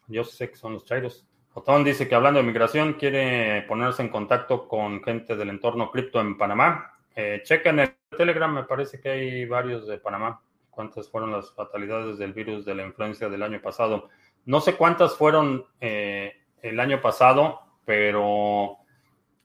[0.08, 1.26] yo sé que son los chairos.
[1.54, 6.20] Otón dice que hablando de migración quiere ponerse en contacto con gente del entorno cripto
[6.20, 6.94] en Panamá.
[7.16, 10.42] Eh, checa en el Telegram, me parece que hay varios de Panamá.
[10.72, 14.10] ¿Cuántas fueron las fatalidades del virus de la influencia del año pasado?
[14.46, 18.78] No sé cuántas fueron eh, el año pasado, pero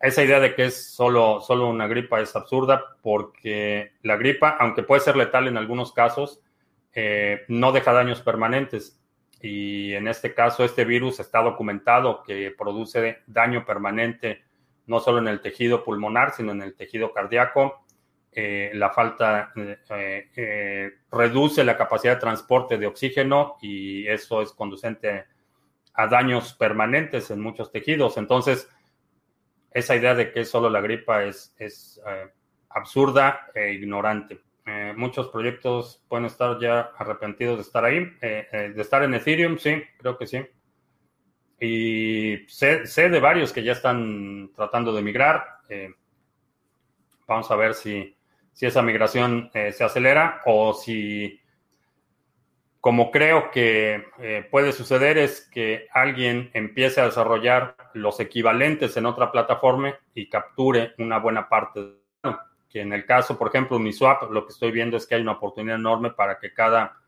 [0.00, 4.82] esa idea de que es solo, solo una gripa es absurda porque la gripa, aunque
[4.82, 6.40] puede ser letal en algunos casos,
[6.94, 8.98] eh, no deja daños permanentes.
[9.40, 14.42] Y en este caso, este virus está documentado que produce daño permanente
[14.86, 17.84] no solo en el tejido pulmonar, sino en el tejido cardíaco.
[18.32, 19.52] Eh, la falta
[19.90, 25.26] eh, reduce la capacidad de transporte de oxígeno y eso es conducente
[25.94, 28.16] a daños permanentes en muchos tejidos.
[28.16, 28.68] Entonces,
[29.70, 32.28] esa idea de que es solo la gripa es, es eh,
[32.70, 34.40] absurda e ignorante.
[34.68, 39.82] Eh, muchos proyectos pueden estar ya arrepentidos de estar ahí, de estar en Ethereum, sí,
[39.98, 40.44] creo que sí.
[41.60, 45.44] Y sé, sé, de varios que ya están tratando de migrar.
[47.26, 48.14] vamos a ver si,
[48.52, 51.40] si esa migración se acelera o si
[52.80, 59.06] como creo que eh, puede suceder es que alguien empiece a desarrollar los equivalentes en
[59.06, 61.98] otra plataforma y capture una buena parte.
[62.68, 65.32] Que en el caso, por ejemplo, Uniswap, lo que estoy viendo es que hay una
[65.32, 66.98] oportunidad enorme para que cada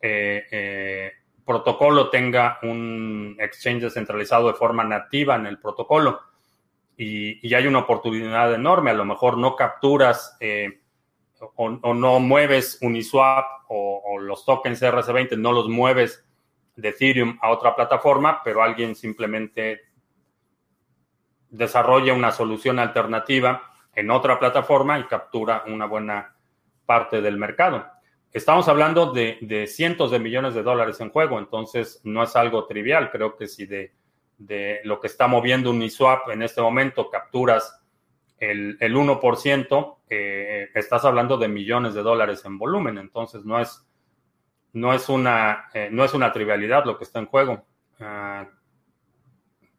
[0.00, 1.12] eh, eh,
[1.44, 6.20] protocolo tenga un exchange descentralizado de forma nativa en el protocolo.
[6.96, 8.90] Y, y hay una oportunidad enorme.
[8.90, 10.38] A lo mejor no capturas
[11.56, 16.24] o, no mueves Uniswap o, los tokens RC20, no los mueves
[16.76, 19.80] de Ethereum a otra plataforma, pero alguien simplemente
[21.50, 23.62] desarrolla una solución alternativa
[23.96, 26.36] en otra plataforma y captura una buena
[26.84, 27.84] parte del mercado.
[28.30, 33.10] Estamos hablando de, cientos de millones de dólares en juego, entonces no es algo trivial.
[33.10, 33.92] Creo que si de,
[34.84, 37.82] lo que está moviendo Uniswap en este momento capturas
[38.38, 43.88] el, el 1%, eh, estás hablando de millones de dólares en volumen, entonces no es,
[44.74, 47.64] no es, una, eh, no es una trivialidad lo que está en juego.
[47.98, 48.46] Ah,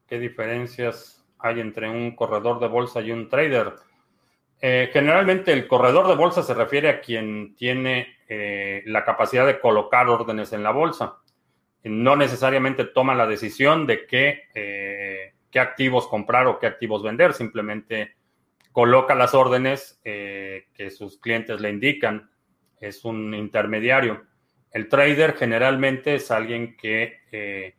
[0.08, 3.76] ¿Qué diferencias hay entre un corredor de bolsa y un trader?
[4.60, 8.16] Eh, generalmente el corredor de bolsa se refiere a quien tiene
[8.86, 11.20] la capacidad de colocar órdenes en la bolsa.
[11.84, 18.18] No necesariamente toma la decisión de qué, qué activos comprar o qué activos vender, simplemente
[18.78, 22.30] coloca las órdenes eh, que sus clientes le indican.
[22.80, 24.24] Es un intermediario.
[24.72, 27.76] El trader generalmente es alguien que eh,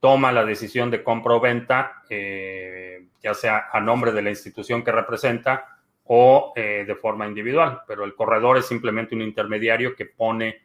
[0.00, 4.82] toma la decisión de compra o venta, eh, ya sea a nombre de la institución
[4.82, 5.79] que representa
[6.12, 7.82] o de forma individual.
[7.86, 10.60] Pero el corredor es simplemente un intermediario que pone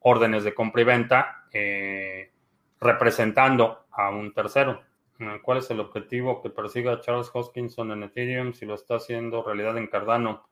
[0.00, 1.44] órdenes de compra y venta
[2.80, 4.82] representando a un tercero.
[5.42, 9.78] ¿Cuál es el objetivo que persiga Charles Hoskinson en Ethereum si lo está haciendo realidad
[9.78, 10.48] en Cardano?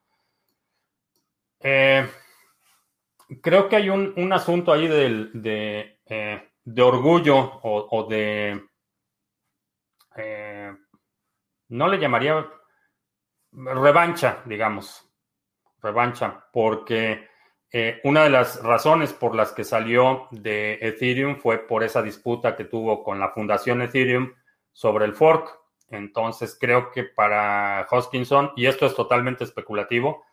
[1.60, 2.08] Eh,
[3.40, 8.62] creo que hay un, asunto ahí de, eh, de, orgullo o, de...
[10.16, 10.72] Eh,
[11.68, 12.46] no le llamaría
[13.52, 15.08] revancha, digamos.
[15.82, 17.28] Revancha, porque
[18.04, 22.66] una de las razones por las que salió de Ethereum fue por esa disputa que
[22.66, 24.34] tuvo con la fundación Ethereum
[24.72, 25.58] sobre el fork.
[25.88, 30.24] Entonces creo que para Hoskinson, y esto es totalmente especulativo,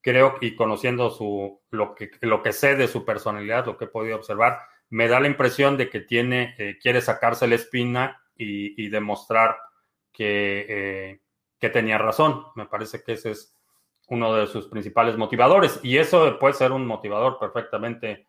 [0.00, 3.88] creo y conociendo su, lo, que, lo que sé de su personalidad, lo que he
[3.88, 8.88] podido observar, me da la impresión de que tiene, eh, quiere sacarse la espina y,
[8.88, 9.58] demostrar
[10.12, 11.20] que, eh,
[11.60, 12.44] que tenía razón.
[12.54, 13.56] Me parece que ese es
[14.08, 15.78] uno de sus principales motivadores.
[15.82, 18.26] Y eso puede ser un motivador perfectamente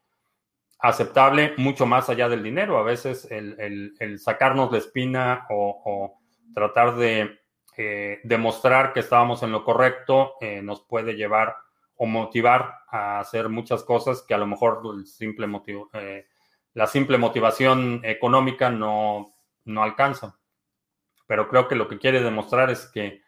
[0.80, 2.78] aceptable mucho más allá del dinero.
[2.78, 6.18] A veces el, sacarnos la espina o,
[6.54, 7.40] tratar de
[7.78, 11.56] eh, demostrar que estábamos en lo correcto eh, nos puede llevar
[11.96, 15.06] o motivar a hacer muchas cosas que a lo mejor el
[15.94, 16.26] eh,
[16.74, 19.34] la simple motivación económica no,
[19.66, 20.38] no alcanza.
[21.28, 23.21] Pero creo que lo que quiere demostrar es que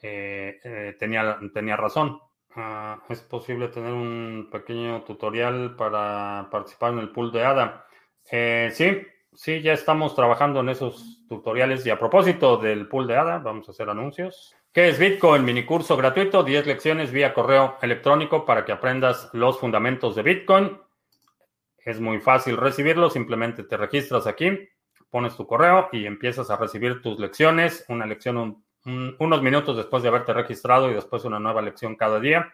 [0.00, 2.20] tenía, tenía razón.
[2.56, 7.86] Ah, es posible tener un pequeño tutorial para participar en el pool de ADA.
[8.30, 9.02] Eh, sí,
[9.34, 11.86] sí, ya estamos trabajando en esos tutoriales.
[11.86, 14.56] Y a propósito del pool de ADA, vamos a hacer anuncios.
[14.72, 15.44] ¿Qué es Bitcoin?
[15.44, 20.78] Mini curso gratuito, 10 lecciones vía correo electrónico para que aprendas los fundamentos de Bitcoin.
[21.78, 24.68] Es muy fácil recibirlo, simplemente te registras aquí,
[25.08, 27.84] pones tu correo y empiezas a recibir tus lecciones.
[27.88, 32.52] Una lección unos minutos después de haberte registrado y después una nueva lección cada día,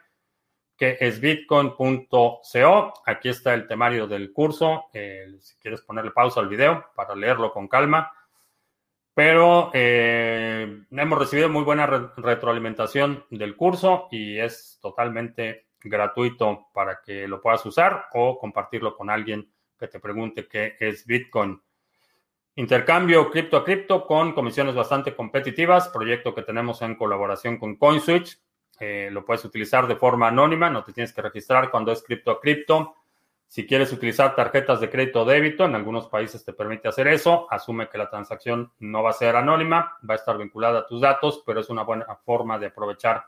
[0.76, 2.42] que es bitcoin.co.
[3.06, 4.86] Aquí está el temario del curso.
[4.92, 8.12] si quieres ponerle pausa al video para leerlo con calma.
[9.14, 17.26] Pero eh, hemos recibido muy buena retroalimentación del curso y es totalmente gratuito para que
[17.26, 21.60] lo puedas usar o compartirlo con alguien que te pregunte qué es Bitcoin.
[22.58, 28.38] Intercambio cripto a cripto con comisiones bastante competitivas, proyecto que tenemos en colaboración con CoinSwitch.
[28.80, 32.30] Eh, lo puedes utilizar de forma anónima, no te tienes que registrar cuando es cripto
[32.30, 32.94] a cripto.
[33.46, 37.46] Si quieres utilizar tarjetas de crédito o débito, en algunos países te permite hacer eso.
[37.50, 41.02] Asume que la transacción no va a ser anónima, va a estar vinculada a tus
[41.02, 43.26] datos, pero es una buena forma de aprovechar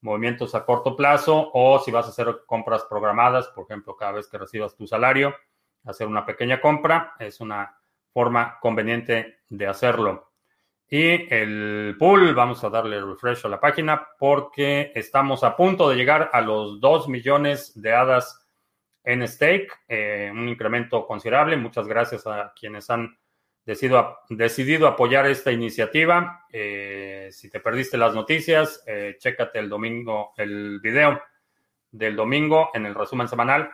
[0.00, 4.28] movimientos a corto plazo o si vas a hacer compras programadas, por ejemplo, cada vez
[4.28, 5.34] que recibas tu salario,
[5.84, 7.81] hacer una pequeña compra, es una
[8.12, 10.32] forma conveniente de hacerlo.
[10.94, 15.96] Y el pool, vamos a darle refresh a la página porque estamos a punto de
[15.96, 18.46] llegar a los 2 millones de hadas
[19.02, 21.56] en stake, eh, un incremento considerable.
[21.56, 23.16] Muchas gracias a quienes han
[23.64, 26.44] decidido, decidido apoyar esta iniciativa.
[26.52, 31.22] Eh, si te perdiste las noticias, eh, chécate el domingo, el video
[31.90, 33.70] del domingo en el resumen semanal.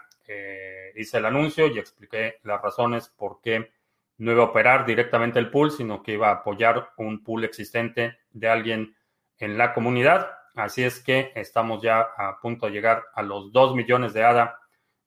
[0.95, 3.73] hice el anuncio y expliqué las razones por qué
[4.19, 8.19] no iba a operar directamente el pool, sino que iba a apoyar un pool existente
[8.31, 8.97] de alguien
[9.39, 10.33] en la comunidad.
[10.57, 14.59] Así es que estamos ya a punto de llegar a los 2 millones de ADA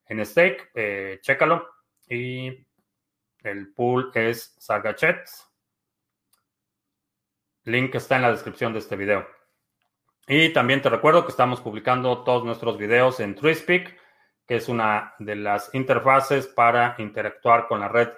[0.06, 0.70] en stake.
[0.74, 1.68] Eh, chécalo.
[2.08, 2.66] Y
[3.42, 5.28] el pool es Sagachet.
[7.64, 9.26] Link está en la descripción de este video.
[10.26, 13.98] Y también te recuerdo que estamos publicando todos nuestros videos en TreeSpeak,
[14.46, 18.08] que es una de las interfaces para interactuar con la red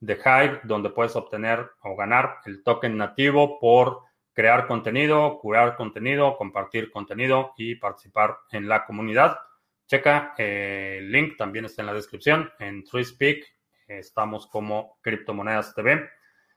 [0.00, 4.00] de Hive, donde puedes obtener o ganar el token nativo por
[4.32, 9.38] crear contenido, curar contenido, compartir contenido y participar en la comunidad.
[9.86, 12.50] Checa, eh, el link también está en la descripción.
[12.58, 13.44] En TreeSpeak
[13.88, 16.08] estamos como Criptomonedas TV.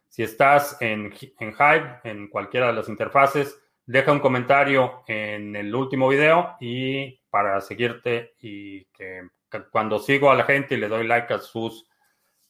[0.08, 5.74] Si estás en, en Hive, en cualquiera de las interfaces, deja un comentario en el
[5.74, 9.28] último video y para seguirte y que
[9.72, 11.88] cuando sigo a la gente y le doy like a sus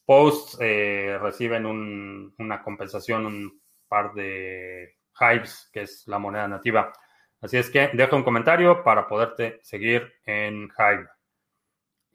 [0.04, 6.92] posts eh, reciben una compensación, un par de Hives, que es la moneda nativa.
[7.40, 11.08] Así es que deja un comentario para poderte seguir en Hive.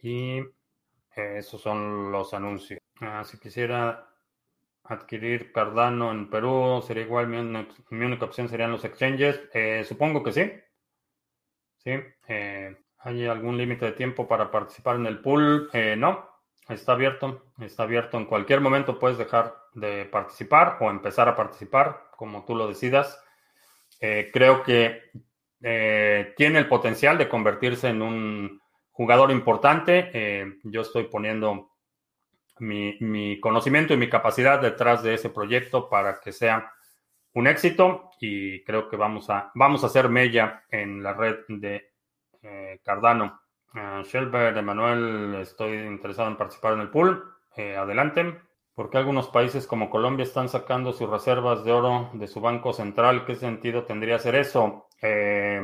[0.02, 0.42] Y
[1.16, 2.80] esos son los anuncios.
[3.02, 4.08] Ah, si quisiera
[4.84, 7.28] adquirir Cardano en Perú, sería igual.
[7.28, 9.42] Mi, única opción serían los exchanges.
[9.54, 10.52] Eh, supongo que sí.
[11.78, 11.92] Sí.
[12.28, 15.70] Eh, ¿Hay algún límite de tiempo para participar en el pool?
[15.98, 16.29] no.
[16.70, 18.18] Está abierto, está abierto.
[18.18, 23.20] En cualquier momento puedes dejar de participar o empezar a participar, como tú lo decidas.
[24.00, 25.10] Eh, creo que
[25.62, 28.62] eh, tiene el potencial de convertirse en un
[28.92, 30.12] jugador importante.
[30.14, 31.72] Eh, yo estoy poniendo
[32.60, 36.72] mi, conocimiento y mi capacidad detrás de ese proyecto para que sea
[37.34, 41.90] un éxito y creo que vamos a, vamos a hacer mella en la red de
[42.84, 43.42] Cardano.
[43.74, 47.36] Uh, Shelber, Emanuel, estoy interesado en participar en el pool.
[47.56, 48.42] Eh, adelante.
[48.74, 52.74] ¿Por qué algunos países como Colombia están sacando sus reservas de oro de su banco
[52.74, 53.26] central?
[53.26, 54.88] ¿Qué sentido tendría hacer eso?
[55.02, 55.62] Eh,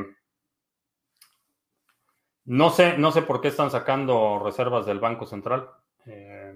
[2.44, 5.68] no sé, no sé por qué están sacando reservas del banco central.
[6.04, 6.54] Eh,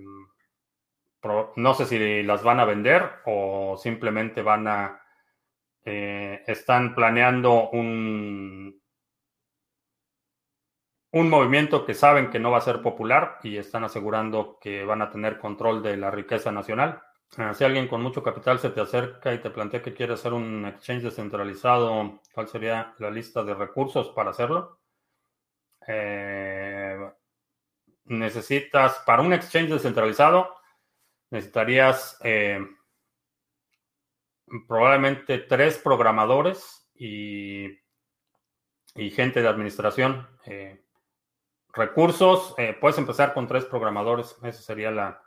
[1.56, 4.96] no sé si las van a vender o simplemente van a
[5.82, 8.79] están planeando un
[11.12, 15.02] un movimiento que saben que no va a ser popular y están asegurando que van
[15.02, 17.02] a tener control de la riqueza nacional.
[17.36, 20.32] Ah, si alguien con mucho capital se te acerca y te plantea que quiere hacer
[20.32, 24.80] un exchange descentralizado, ¿cuál sería la lista de recursos para hacerlo?
[25.86, 26.98] Eh,
[28.04, 30.56] necesitas, para un exchange descentralizado,
[31.30, 32.60] necesitarías eh,
[34.66, 37.66] probablemente tres programadores y,
[38.96, 40.28] y gente de administración.
[40.46, 40.84] Eh,
[41.72, 44.36] Recursos, eh, puedes empezar con tres programadores.
[44.42, 45.22] Esa sería la...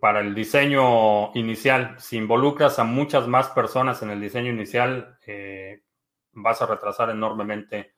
[0.00, 5.82] Para el diseño inicial, si involucras a muchas más personas en el diseño inicial, eh,
[6.32, 7.94] vas a retrasar enormemente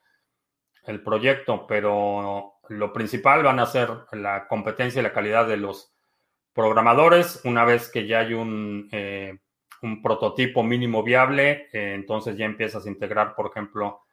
[0.84, 5.94] el proyecto, pero lo principal van a ser la competencia y la calidad de los
[6.52, 7.40] programadores.
[7.44, 9.38] Una vez que ya hay un, eh,
[9.82, 14.05] un prototipo mínimo viable, entonces ya empiezas a integrar, por ejemplo,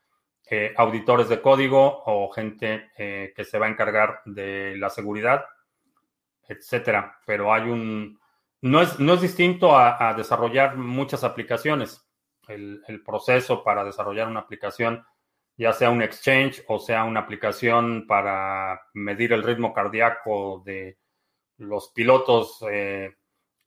[0.50, 5.46] eh, auditores de código o gente eh, que se va a encargar de la seguridad,
[6.48, 7.20] etcétera.
[7.26, 8.20] Pero hay un.
[8.62, 12.06] No es, no es distinto a, desarrollar muchas aplicaciones.
[12.48, 15.06] El, proceso para desarrollar una aplicación,
[15.58, 20.98] ya sea un exchange o sea una aplicación para medir el ritmo cardíaco de
[21.58, 23.16] los pilotos eh,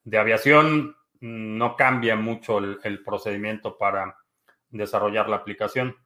[0.05, 4.19] de aviación, no cambia mucho el procedimiento para
[4.71, 5.97] desarrollar la aplicación.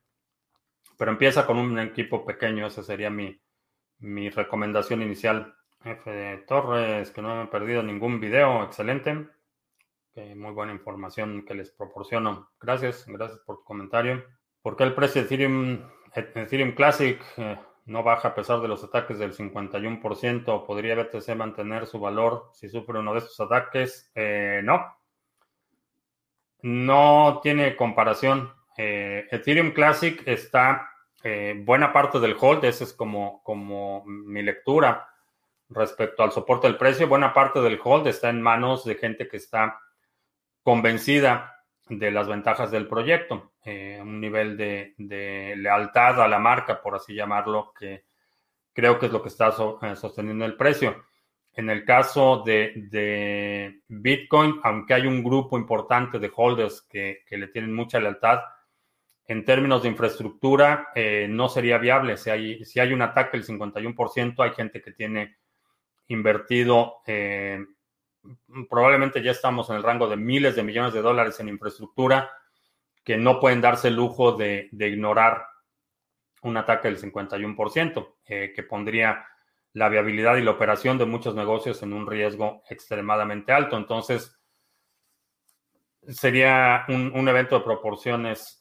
[1.01, 3.41] Pero empieza con un equipo pequeño, esa sería mi,
[4.29, 5.55] recomendación inicial.
[5.83, 9.27] F Torres, que no me he perdido ningún video, excelente.
[10.37, 12.51] muy buena información que les proporciono.
[12.61, 14.27] Gracias, gracias por tu comentario.
[14.61, 18.85] ¿Por qué el precio de Ethereum, Ethereum Classic eh, no baja a pesar de los
[18.85, 20.67] ataques del 51%?
[20.67, 24.13] ¿Podría BTC mantener su valor si sufre uno de estos ataques?
[24.15, 24.99] Eh, no.
[26.61, 28.53] No tiene comparación.
[28.77, 30.90] Eh, Ethereum Classic está
[31.23, 35.09] eh, buena parte del hold, esa es como, como mi lectura
[35.69, 39.37] respecto al soporte del precio, buena parte del hold está en manos de gente que
[39.37, 39.81] está
[40.63, 44.95] convencida de las ventajas del proyecto, un nivel de,
[45.57, 48.05] lealtad a la marca, por así llamarlo, que
[48.73, 51.05] creo que es lo que está sosteniendo el precio.
[51.53, 57.75] En el caso de, Bitcoin, aunque hay un grupo importante de holders que, le tienen
[57.75, 58.41] mucha lealtad,
[59.31, 62.17] en términos de infraestructura eh, no sería viable.
[62.17, 65.37] Si hay, si hay un ataque del 51%, hay gente que tiene
[66.09, 67.65] invertido, eh,
[68.69, 72.29] probablemente ya estamos en el rango de miles de millones de dólares en infraestructura
[73.05, 75.47] que no pueden darse el lujo de, ignorar
[76.43, 79.25] un ataque del 51%, eh, que pondría
[79.75, 83.77] la viabilidad y la operación de muchos negocios en un riesgo extremadamente alto.
[83.77, 84.37] Entonces,
[86.09, 88.61] sería un, evento de proporciones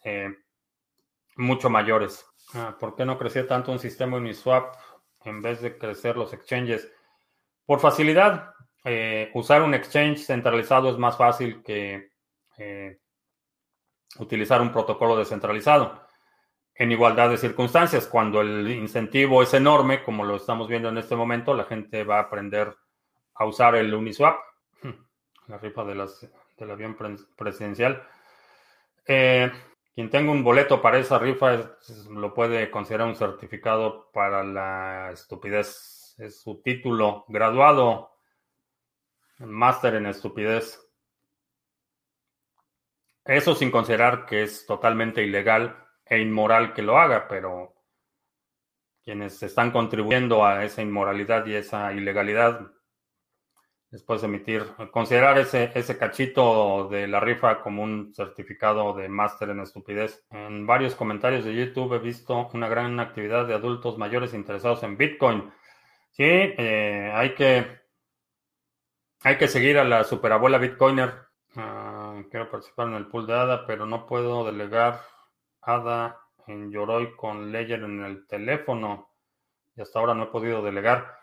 [1.39, 2.25] mucho mayores.
[2.53, 4.75] Ah, ¿Por qué no crecía tanto un sistema Uniswap
[5.23, 6.91] en vez de crecer los exchanges?
[7.65, 8.53] Por facilidad.
[8.83, 12.11] Eh, usar un exchange centralizado es más fácil que
[12.57, 12.99] eh,
[14.17, 16.07] utilizar un protocolo descentralizado
[16.75, 18.07] en igualdad de circunstancias.
[18.07, 22.17] Cuando el incentivo es enorme, como lo estamos viendo en este momento, la gente va
[22.17, 22.75] a aprender
[23.35, 24.39] a usar el Uniswap,
[25.47, 26.05] la rifa de
[26.57, 26.97] del avión
[27.37, 28.03] presidencial.
[29.05, 29.49] Eh,
[29.93, 31.77] quien tenga un boleto para esa rifa
[32.09, 36.15] lo puede considerar un certificado para la estupidez.
[36.17, 38.17] Es su título graduado,
[39.39, 40.79] máster en estupidez.
[43.25, 47.75] Eso sin considerar que es totalmente ilegal e inmoral que lo haga, pero
[49.03, 52.71] quienes están contribuyendo a esa inmoralidad y esa ilegalidad,
[53.91, 59.49] después de emitir, considerar ese, ese cachito de la rifa como un certificado de máster
[59.49, 60.25] en estupidez.
[60.29, 64.97] En varios comentarios de YouTube he visto una gran actividad de adultos mayores interesados en
[64.97, 65.51] Bitcoin.
[66.11, 67.79] Sí, eh, hay que
[69.21, 71.13] hay que seguir a la superabuela Bitcoiner.
[71.55, 75.01] Ah, quiero participar en el pool de ADA, pero no puedo delegar
[75.61, 76.17] ADA
[76.47, 79.09] en Yoroi con Ledger en el teléfono
[79.75, 81.18] y hasta ahora no he podido delegar.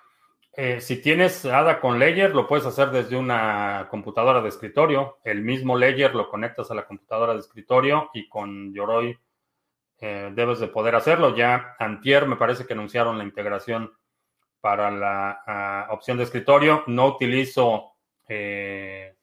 [0.58, 5.18] Eh, si tienes ADA con Ledger, lo puedes hacer desde una computadora de escritorio.
[5.22, 9.18] El mismo Ledger lo conectas a la computadora de escritorio y con Yoroi
[10.00, 11.36] eh, debes de poder hacerlo.
[11.36, 13.92] Ya antier me parece que anunciaron la integración
[14.62, 16.84] para la ah, opción de escritorio.
[16.86, 17.92] No utilizo
[18.26, 19.14] eh,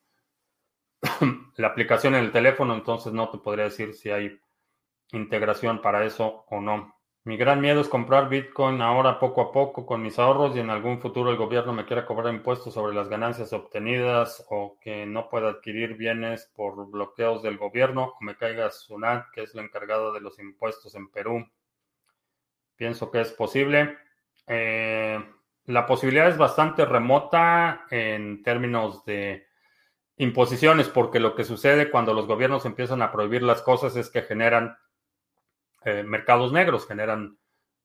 [1.58, 4.40] la aplicación en el teléfono, entonces no te podría decir si hay
[5.14, 6.93] integración para eso o no.
[7.26, 10.70] Mi gran miedo es comprar Bitcoin ahora poco a poco con mis ahorros y en
[10.70, 15.30] algún futuro el gobierno me quiera cobrar impuestos sobre las ganancias obtenidas o que no
[15.30, 20.12] pueda adquirir bienes por bloqueos del gobierno o me caiga Sunat, que es lo encargado
[20.12, 21.48] de los impuestos en Perú.
[22.76, 23.98] Pienso que es posible.
[24.46, 25.24] Eh,
[25.68, 29.48] la posibilidad es bastante remota en términos de
[30.18, 34.24] imposiciones, porque lo que sucede cuando los gobiernos empiezan a prohibir las cosas es que
[34.24, 34.78] generan
[35.86, 37.38] eh, mercados negros, generan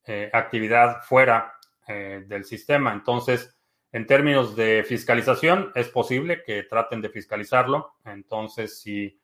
[0.05, 1.55] eh, actividad fuera
[1.86, 2.92] eh, del sistema.
[2.92, 3.57] Entonces,
[3.90, 7.94] en términos de fiscalización, es posible que traten de fiscalizarlo.
[8.05, 9.20] Entonces, si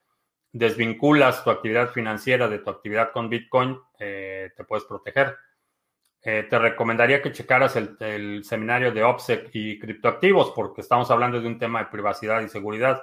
[0.52, 5.36] desvinculas tu actividad financiera de tu actividad con Bitcoin, te puedes proteger.
[6.22, 11.48] te recomendaría que checaras el, el, seminario de OPSEC y criptoactivos, porque estamos hablando de
[11.48, 13.02] un tema de privacidad y seguridad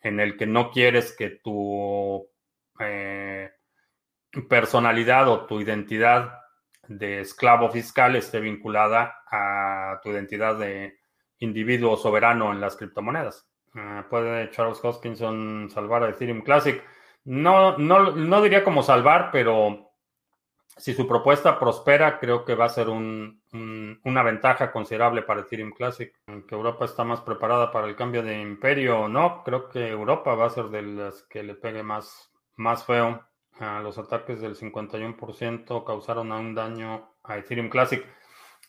[0.00, 2.30] en el que no quieres que tu
[4.48, 6.40] personalidad o tu identidad
[6.88, 10.98] de esclavo fiscal esté vinculada a tu identidad de
[11.38, 13.48] individuo soberano en las criptomonedas.
[13.74, 16.82] Ah, ¿Puede Charles Hoskinson salvar a Ethereum Classic?
[17.24, 19.92] No, no, no diría como salvar, pero
[20.76, 26.12] si su propuesta prospera, creo que va a ser una ventaja considerable para Ethereum Classic.
[26.48, 30.34] Que Europa está más preparada para el cambio de imperio o no, creo que Europa
[30.34, 33.29] va a ser de las que le pegue más, más feo
[33.60, 38.04] los ataques del 51% causaron un daño a Ethereum Classic.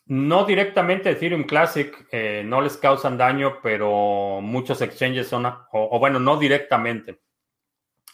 [0.08, 6.00] No directamente a Ethereum Classic eh, no les causan daño, pero muchos exchanges son, o,
[6.00, 7.22] bueno, no directamente.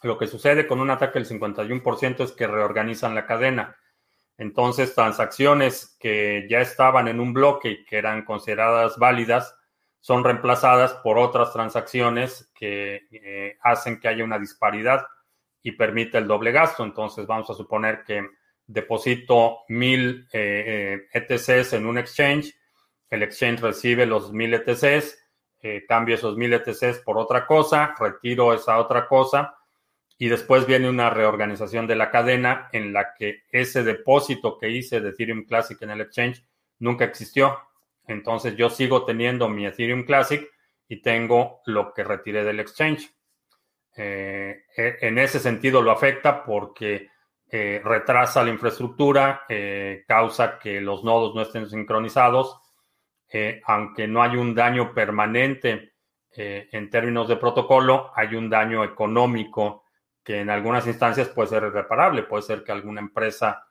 [0.03, 3.75] Lo que sucede con un ataque del 51% es que reorganizan la cadena.
[4.37, 9.55] Entonces, transacciones que ya estaban en un bloque y que eran consideradas válidas
[9.99, 15.07] son reemplazadas por otras transacciones que eh, hacen que haya una disparidad
[15.67, 16.85] y permite el doble gasto.
[16.85, 18.25] Entonces vamos a suponer que
[18.65, 22.55] deposito mil ETCs eh, eh, en un exchange,
[23.09, 25.19] el exchange recibe los mil ETCs,
[25.61, 29.57] eh, cambio esos mil ETCs por otra cosa, retiro esa otra cosa
[30.17, 35.01] y después viene una reorganización de la cadena en la que ese depósito que hice
[35.01, 36.45] de Ethereum Classic en el exchange
[36.79, 37.59] nunca existió.
[38.07, 40.49] Entonces yo sigo teniendo mi Ethereum Classic
[40.87, 43.16] y tengo lo que retiré del exchange.
[43.97, 47.09] E, en ese sentido lo afecta porque
[47.49, 49.43] retrasa la infraestructura,
[50.05, 52.59] causa que los nodos no estén sincronizados,
[53.63, 55.93] aunque no hay un daño permanente
[56.35, 59.85] en términos de protocolo, hay un daño económico
[60.27, 63.65] que en algunas instancias puede ser irreparable, puede ser que alguna empresa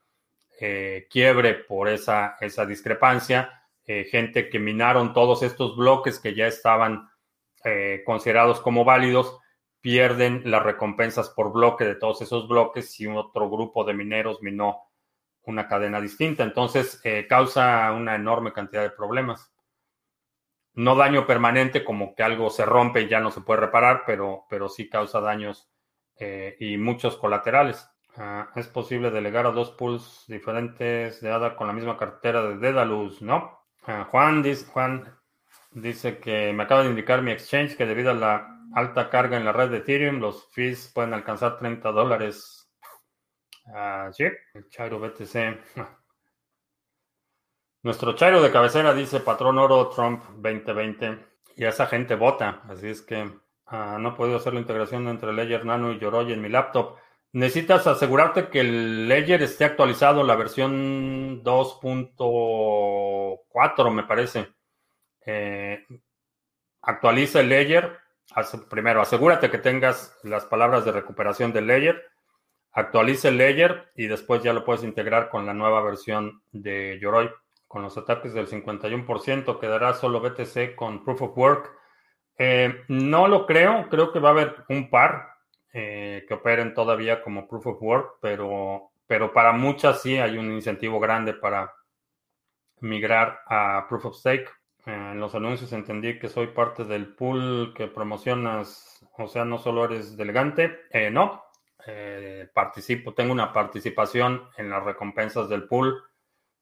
[0.59, 6.47] eh, quiebre por esa, esa discrepancia, eh, gente que minaron todos estos bloques que ya
[6.47, 7.11] estaban
[7.63, 9.39] eh, considerados como válidos,
[9.81, 14.83] pierden las recompensas por bloque de todos esos bloques si otro grupo de mineros minó
[15.43, 16.43] una cadena distinta.
[16.43, 19.53] Entonces, causa una enorme cantidad de problemas.
[20.75, 24.45] No daño permanente como que algo se rompe y ya no se puede reparar, pero,
[24.51, 25.71] pero sí causa daños
[26.19, 27.89] eh, y muchos colaterales.
[28.17, 32.57] Ah, es posible delegar a dos pools diferentes de ADA con la misma cartera de
[32.57, 33.59] Dedalus, ¿no?
[33.87, 35.15] Ah, Juan, dice, Juan
[35.73, 39.45] dice que me acaba de indicar mi exchange que debido a la alta carga en
[39.45, 42.71] la red de Ethereum, los fees pueden alcanzar 30 dólares.
[43.67, 45.77] Uh, sí, el Chairo BTC.
[47.83, 51.19] Nuestro Chairo de cabecera dice patrón oro Trump 2020
[51.57, 53.31] y esa gente vota, así es que
[53.69, 56.97] Ah, no he podido hacer la integración entre Ledger Nano y Yoroi en mi laptop.
[57.33, 64.49] Necesitas asegurarte que el Ledger esté actualizado, la versión 2.4 me parece.
[65.27, 65.85] Eh,
[66.83, 67.99] actualiza el Ledger.
[68.69, 72.03] Primero, asegúrate que tengas las palabras de recuperación del Ledger.
[72.73, 77.31] Actualiza el Ledger y después ya lo puedes integrar con la nueva versión de Yoroi.
[77.67, 81.71] Con los ataques del 51% quedará solo BTC con Proof of Work.
[82.39, 85.37] Eh, no lo creo, creo que va a haber un par
[85.73, 90.53] eh, que operen todavía como proof of work, pero, pero para muchas sí hay un
[90.53, 91.71] incentivo grande para
[92.81, 94.51] migrar a proof of stake.
[94.87, 99.59] Eh, en los anuncios entendí que soy parte del pool que promocionas, o sea, no
[99.59, 100.79] solo eres delegante,
[101.13, 101.43] no,
[102.53, 106.03] participo, tengo una participación en las recompensas del pool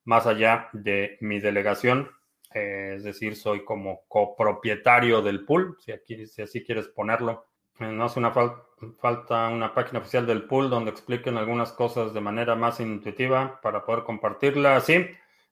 [0.04, 2.10] más allá de mi delegación.
[2.52, 7.46] Eh, es decir, soy como copropietario del pool, si, aquí, si así quieres ponerlo.
[7.80, 12.20] Eh, no hace una falta una página oficial del pool donde expliquen algunas cosas de
[12.20, 14.80] manera más intuitiva para poder compartirla.
[14.80, 15.06] Sí,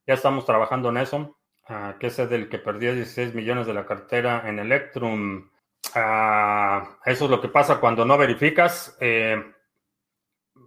[0.06, 1.36] ya estamos trabajando en eso.
[1.68, 5.50] Uh, ¿Qué sé del que perdió 16 millones de la cartera en Electrum?
[5.94, 8.96] Ah, eso es lo que pasa cuando no verificas.
[9.00, 9.42] Eh,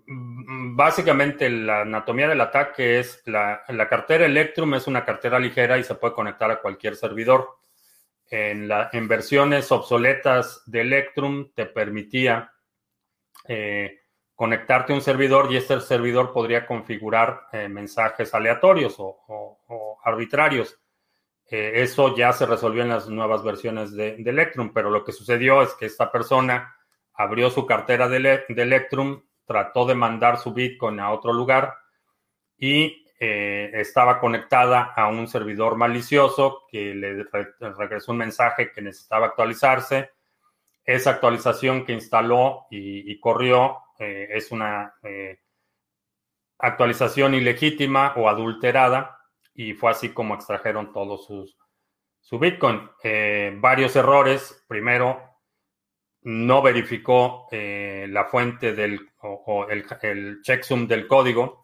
[0.08, 5.84] básicamente la anatomía del ataque es la, la, cartera Electrum es una cartera ligera y
[5.84, 7.58] se puede conectar a cualquier servidor.
[8.28, 12.52] En versiones obsoletas de Electrum te permitía
[13.48, 14.00] eh,
[14.34, 20.80] conectarte a un servidor y este servidor podría configurar eh, mensajes aleatorios o, arbitrarios.
[21.48, 25.62] Eh, eso ya se resolvió en las nuevas versiones de, Electrum, pero lo que sucedió
[25.62, 26.76] es que esta persona
[27.14, 31.76] abrió su cartera de, Electrum trató de mandar su Bitcoin a otro lugar
[32.58, 37.26] y eh, estaba conectada a un servidor malicioso que le
[37.78, 40.12] regresó un mensaje que necesitaba actualizarse.
[40.84, 44.96] Esa actualización que instaló y, corrió eh, es una
[46.58, 49.15] actualización ilegítima o adulterada
[49.56, 51.58] y fue así como extrajeron todos sus
[52.20, 52.90] su Bitcoin.
[53.62, 54.64] varios errores.
[54.68, 55.36] Primero,
[56.26, 61.64] no verificó eh, la fuente del o, el, checksum del código,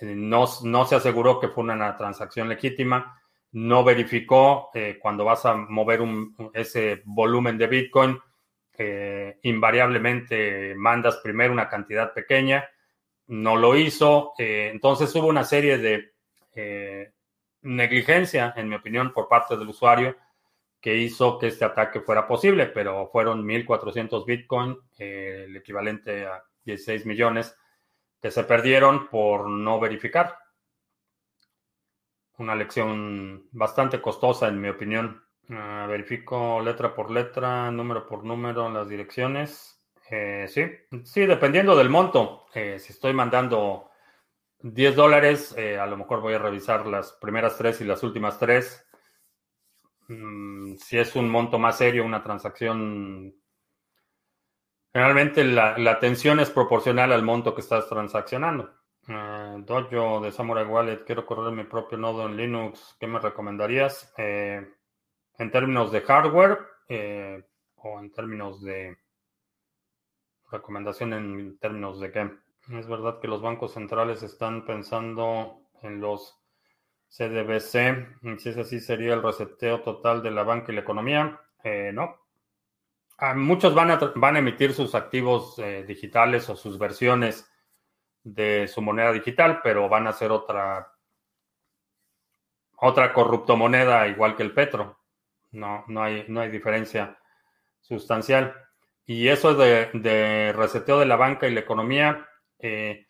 [0.00, 3.18] eh, no, no, se aseguró que fue una transacción legítima,
[3.52, 8.18] no verificó eh, cuando vas a mover un, ese volumen de Bitcoin,
[9.42, 12.68] invariablemente mandas primero una cantidad pequeña,
[13.28, 17.14] no lo hizo, entonces hubo una serie de
[17.66, 20.16] negligencia, en mi opinión, por parte del usuario
[20.80, 26.44] que hizo que este ataque fuera posible, pero fueron 1.400 Bitcoin, eh, el equivalente a
[26.64, 27.56] 16 millones,
[28.20, 30.38] que se perdieron por no verificar.
[32.38, 35.24] Una lección bastante costosa, en mi opinión.
[35.50, 39.82] Ah, verifico letra por letra, número por número, las direcciones.
[40.08, 40.66] Eh, sí,
[41.04, 42.46] sí, dependiendo del monto.
[42.54, 43.90] Eh, si estoy mandando
[44.60, 48.86] 10 dólares, a lo mejor voy a revisar las primeras tres y las últimas tres
[50.08, 53.34] Mm, si es un monto más serio, una transacción,
[54.92, 58.72] generalmente la, la tensión es proporcional al monto que estás transaccionando.
[59.08, 64.12] Uh, Dojo de Samurai Wallet, quiero correr mi propio nodo en Linux, ¿qué me recomendarías?
[64.16, 64.66] Eh,
[65.38, 67.44] en términos de hardware eh,
[67.76, 68.96] o en términos de
[70.50, 72.30] recomendación en términos de qué.
[72.72, 76.36] Es verdad que los bancos centrales están pensando en los
[77.08, 81.40] CDBC, si es así, sería el reseteo total de la banca y la economía.
[81.62, 82.16] Eh, no.
[83.18, 87.50] Ah, muchos van a, van a emitir sus activos eh, digitales o sus versiones
[88.24, 90.92] de su moneda digital, pero van a ser otra,
[92.76, 93.12] otra
[93.56, 94.98] moneda igual que el petro.
[95.52, 97.16] No, no, hay, no hay diferencia
[97.80, 98.54] sustancial.
[99.06, 103.06] Y eso de, de, reseteo de la banca y la economía, eh,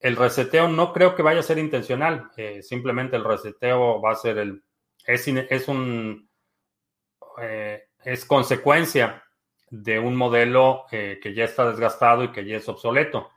[0.00, 2.30] el reseteo no creo que vaya a ser intencional.
[2.36, 4.62] Eh, simplemente el reseteo va a ser el.
[5.06, 5.26] Es,
[5.68, 6.28] un.
[8.04, 9.22] es consecuencia
[9.70, 13.30] de un modelo eh, que ya está desgastado y que ya es obsoleto.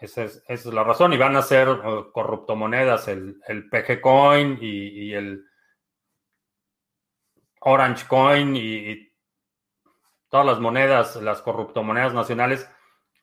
[0.00, 1.12] Esa es, la razón.
[1.12, 1.68] Y van a ser
[2.12, 5.44] corruptomonedas, el, el PG Coin y, el
[7.60, 9.12] Orange Coin y,
[10.28, 12.68] todas las monedas, las corruptomonedas nacionales,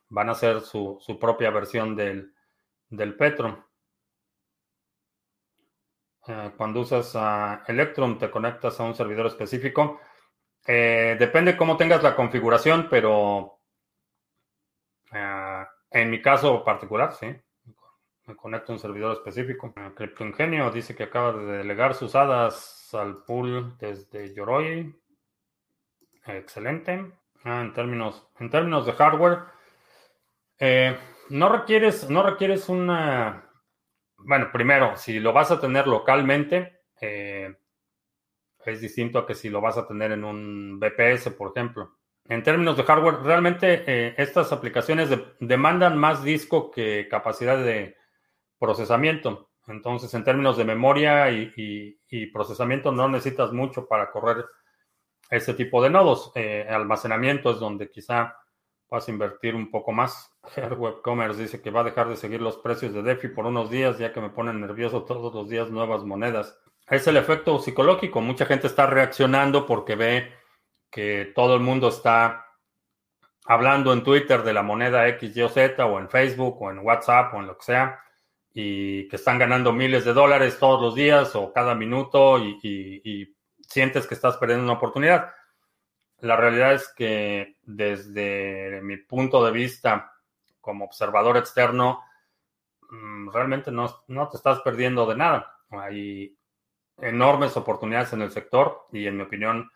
[0.09, 2.33] van a ser su, propia versión del,
[2.89, 3.69] del Petro.
[6.27, 7.15] Eh, cuando usas
[7.67, 9.99] Electrum, te conectas a un servidor específico
[10.71, 13.59] eh, depende cómo tengas la configuración, pero
[15.11, 17.35] eh, en mi caso particular, sí.
[18.27, 19.73] Me conecto a un servidor específico.
[19.95, 24.95] CryptoIngenio dice que acaba de delegar sus hadas al pool desde Yoroi.
[26.27, 27.11] Excelente.
[27.43, 29.39] Ah, en, términos, en términos de hardware,
[30.59, 30.97] eh,
[31.29, 33.49] no requieres, no requieres una.
[34.17, 36.81] Bueno, primero, si lo vas a tener localmente,
[38.65, 41.99] es distinto a que si lo vas a tener en un BPS, por ejemplo.
[42.25, 47.95] En términos de hardware, realmente eh, estas aplicaciones demandan más disco que capacidad de
[48.59, 49.49] procesamiento.
[49.67, 54.45] Entonces, en términos de memoria y, procesamiento, no necesitas mucho para correr
[55.29, 56.31] ese tipo de nodos.
[56.35, 58.35] Eh, almacenamiento es donde quizá
[58.89, 60.31] vas a invertir un poco más.
[60.77, 63.69] Web Commerce dice que va a dejar de seguir los precios de DeFi por unos
[63.69, 66.59] días, ya que me ponen nervioso todos los días nuevas monedas
[66.89, 68.21] es el efecto psicológico.
[68.21, 70.33] Mucha gente está reaccionando porque ve
[70.89, 72.47] que todo el mundo está
[73.45, 76.79] hablando en Twitter de la moneda X, Y o Z, o en Facebook, o en
[76.79, 77.99] WhatsApp, o en lo que sea,
[78.53, 84.07] y que están ganando miles de dólares todos los días o cada minuto y, sientes
[84.07, 85.31] que estás perdiendo una oportunidad.
[86.21, 90.13] La realidad es que desde mi punto de vista
[90.59, 92.03] como observador externo,
[92.89, 95.55] mm, realmente no, no te estás perdiendo de nada.
[95.71, 96.37] Hay
[96.97, 99.71] enormes oportunidades en el sector y en mi opinión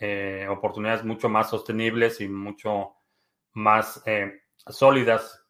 [0.00, 2.96] eh, oportunidades mucho más sostenibles y mucho
[3.52, 5.44] más eh, sólidas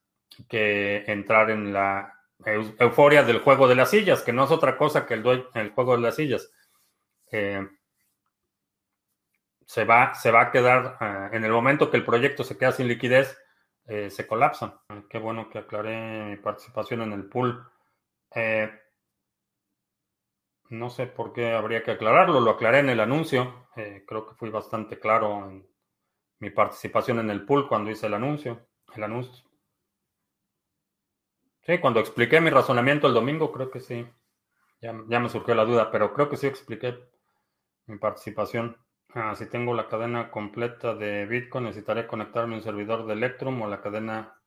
[0.48, 2.12] que entrar en la
[2.78, 5.96] euforia del juego de las sillas, que no es otra cosa que el, el juego
[5.96, 6.50] de las sillas.
[7.30, 7.66] Eh,
[9.66, 10.98] se, va, se va a quedar,
[11.32, 13.38] en el momento que el proyecto se queda sin liquidez,
[13.86, 14.82] se colapsa.
[15.10, 17.66] Qué bueno que aclaré mi participación en el pool.
[20.70, 23.68] No sé por qué habría que aclararlo, lo aclaré en el anuncio.
[23.76, 25.66] Eh, creo que fui bastante claro en
[26.40, 28.66] mi participación en el pool cuando hice el anuncio.
[28.94, 29.44] El anuncio.
[31.66, 34.06] Sí, cuando expliqué mi razonamiento el domingo, creo que sí.
[34.80, 36.98] Ya, me surgió la duda, pero creo que sí expliqué
[37.86, 38.76] mi participación.
[39.16, 43.62] Ah, si tengo la cadena completa de Bitcoin, necesitaré conectarme a un servidor de Electrum
[43.62, 44.40] o la cadena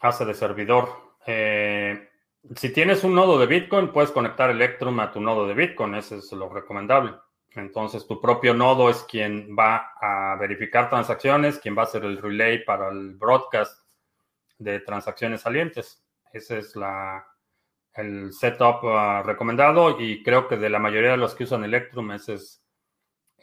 [0.00, 1.16] hace de servidor.
[1.26, 2.10] Eh,
[2.54, 6.16] si tienes un nodo de Bitcoin, puedes conectar Electrum a tu nodo de Bitcoin, eso
[6.16, 7.14] es lo recomendable.
[7.54, 12.18] Entonces, tu propio nodo es quien va a verificar transacciones, quien va a hacer el
[12.18, 13.82] relay para el broadcast
[14.58, 16.04] de transacciones salientes.
[16.34, 17.26] Ese es la,
[17.96, 22.12] el setup ah, recomendado y creo que de la mayoría de los que usan Electrum,
[22.12, 22.62] ese es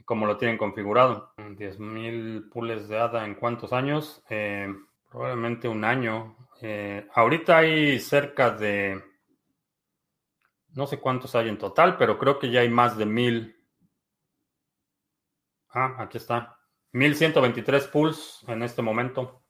[0.05, 1.33] como lo tienen configurado.
[1.37, 4.23] 10.000 pools de ADA en cuántos años?
[4.29, 4.67] Eh,
[5.09, 6.35] probablemente un año.
[6.61, 9.01] Eh, ahorita hay cerca de,
[10.73, 13.55] no sé cuántos hay en total, pero creo que ya hay más de mil.
[15.69, 16.57] Ah, aquí está.
[16.91, 19.43] 1123 pools en este momento.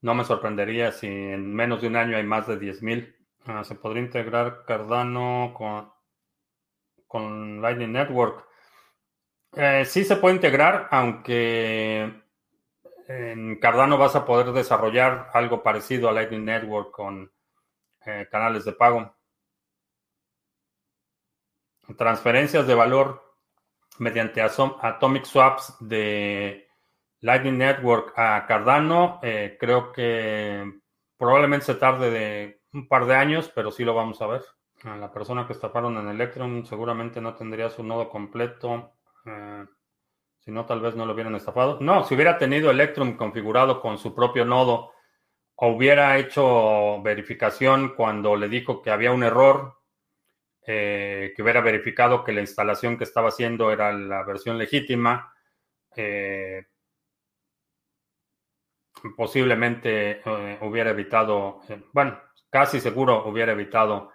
[0.00, 3.14] No me sorprendería si en menos de un año hay más de 10.000.
[3.46, 5.92] Ah, se podría integrar Cardano con,
[7.08, 8.46] con Lightning Network.
[9.54, 12.22] Eh, sí se puede integrar, aunque
[13.08, 17.32] en Cardano vas a poder desarrollar algo parecido a Lightning Network con
[18.06, 19.14] eh, canales de pago.
[21.98, 23.36] Transferencias de valor
[23.98, 26.68] mediante Atomic Swaps de
[27.20, 30.80] Lightning Network a Cardano, eh, creo que
[31.16, 34.42] probablemente se tarde de un par de años, pero sí lo vamos a ver.
[34.84, 38.94] La persona que estafaron en Electrum seguramente no tendría su nodo completo.
[39.26, 39.64] Eh,
[40.40, 41.78] si no, tal vez no lo hubieran estafado.
[41.80, 44.92] No, si hubiera tenido Electrum configurado con su propio nodo
[45.54, 49.78] o hubiera hecho verificación cuando le dijo que había un error
[50.64, 55.32] que hubiera verificado que la instalación que estaba haciendo era la versión legítima.
[59.16, 60.22] posiblemente
[60.60, 61.60] hubiera evitado,
[61.92, 62.18] bueno,
[62.52, 64.12] casi seguro hubiera evitado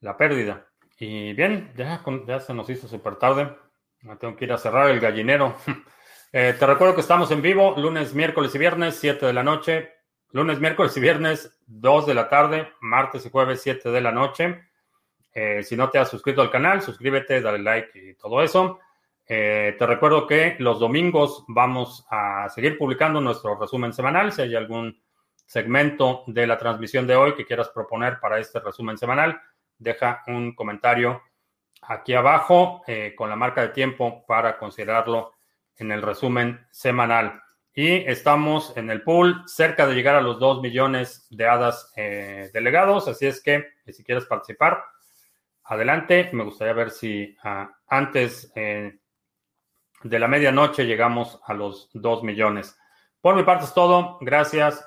[0.00, 0.68] la pérdida.
[0.98, 2.00] Y bien, ya,
[2.38, 3.56] se nos hizo súper tarde.
[4.18, 5.56] Tengo que ir a cerrar el gallinero.
[6.32, 9.90] Eh, te recuerdo que estamos en vivo lunes, miércoles y viernes, 7 de la noche.
[10.30, 12.68] Lunes, miércoles y viernes, 2 de la tarde.
[12.80, 14.62] Martes y jueves, 7 de la noche.
[15.34, 18.78] Eh, si no te has suscrito al canal, suscríbete, dale like y todo eso.
[19.26, 24.30] Eh, te recuerdo que los domingos vamos a seguir publicando nuestro resumen semanal.
[24.30, 25.02] Si hay algún
[25.50, 29.42] segmento de la transmisión de hoy que quieras proponer para este resumen semanal,
[29.76, 31.22] deja un comentario
[31.82, 35.32] aquí abajo eh, con la marca de tiempo para considerarlo
[35.74, 37.42] en el resumen semanal.
[37.74, 42.50] Y estamos en el pool cerca de llegar a los 2 millones de hadas eh,
[42.52, 44.84] delegados, así es que si quieres participar,
[45.64, 46.30] adelante.
[46.32, 49.00] Me gustaría ver si ah, antes eh,
[50.04, 52.78] de la medianoche llegamos a los 2 millones.
[53.20, 54.16] Por mi parte es todo.
[54.20, 54.86] Gracias.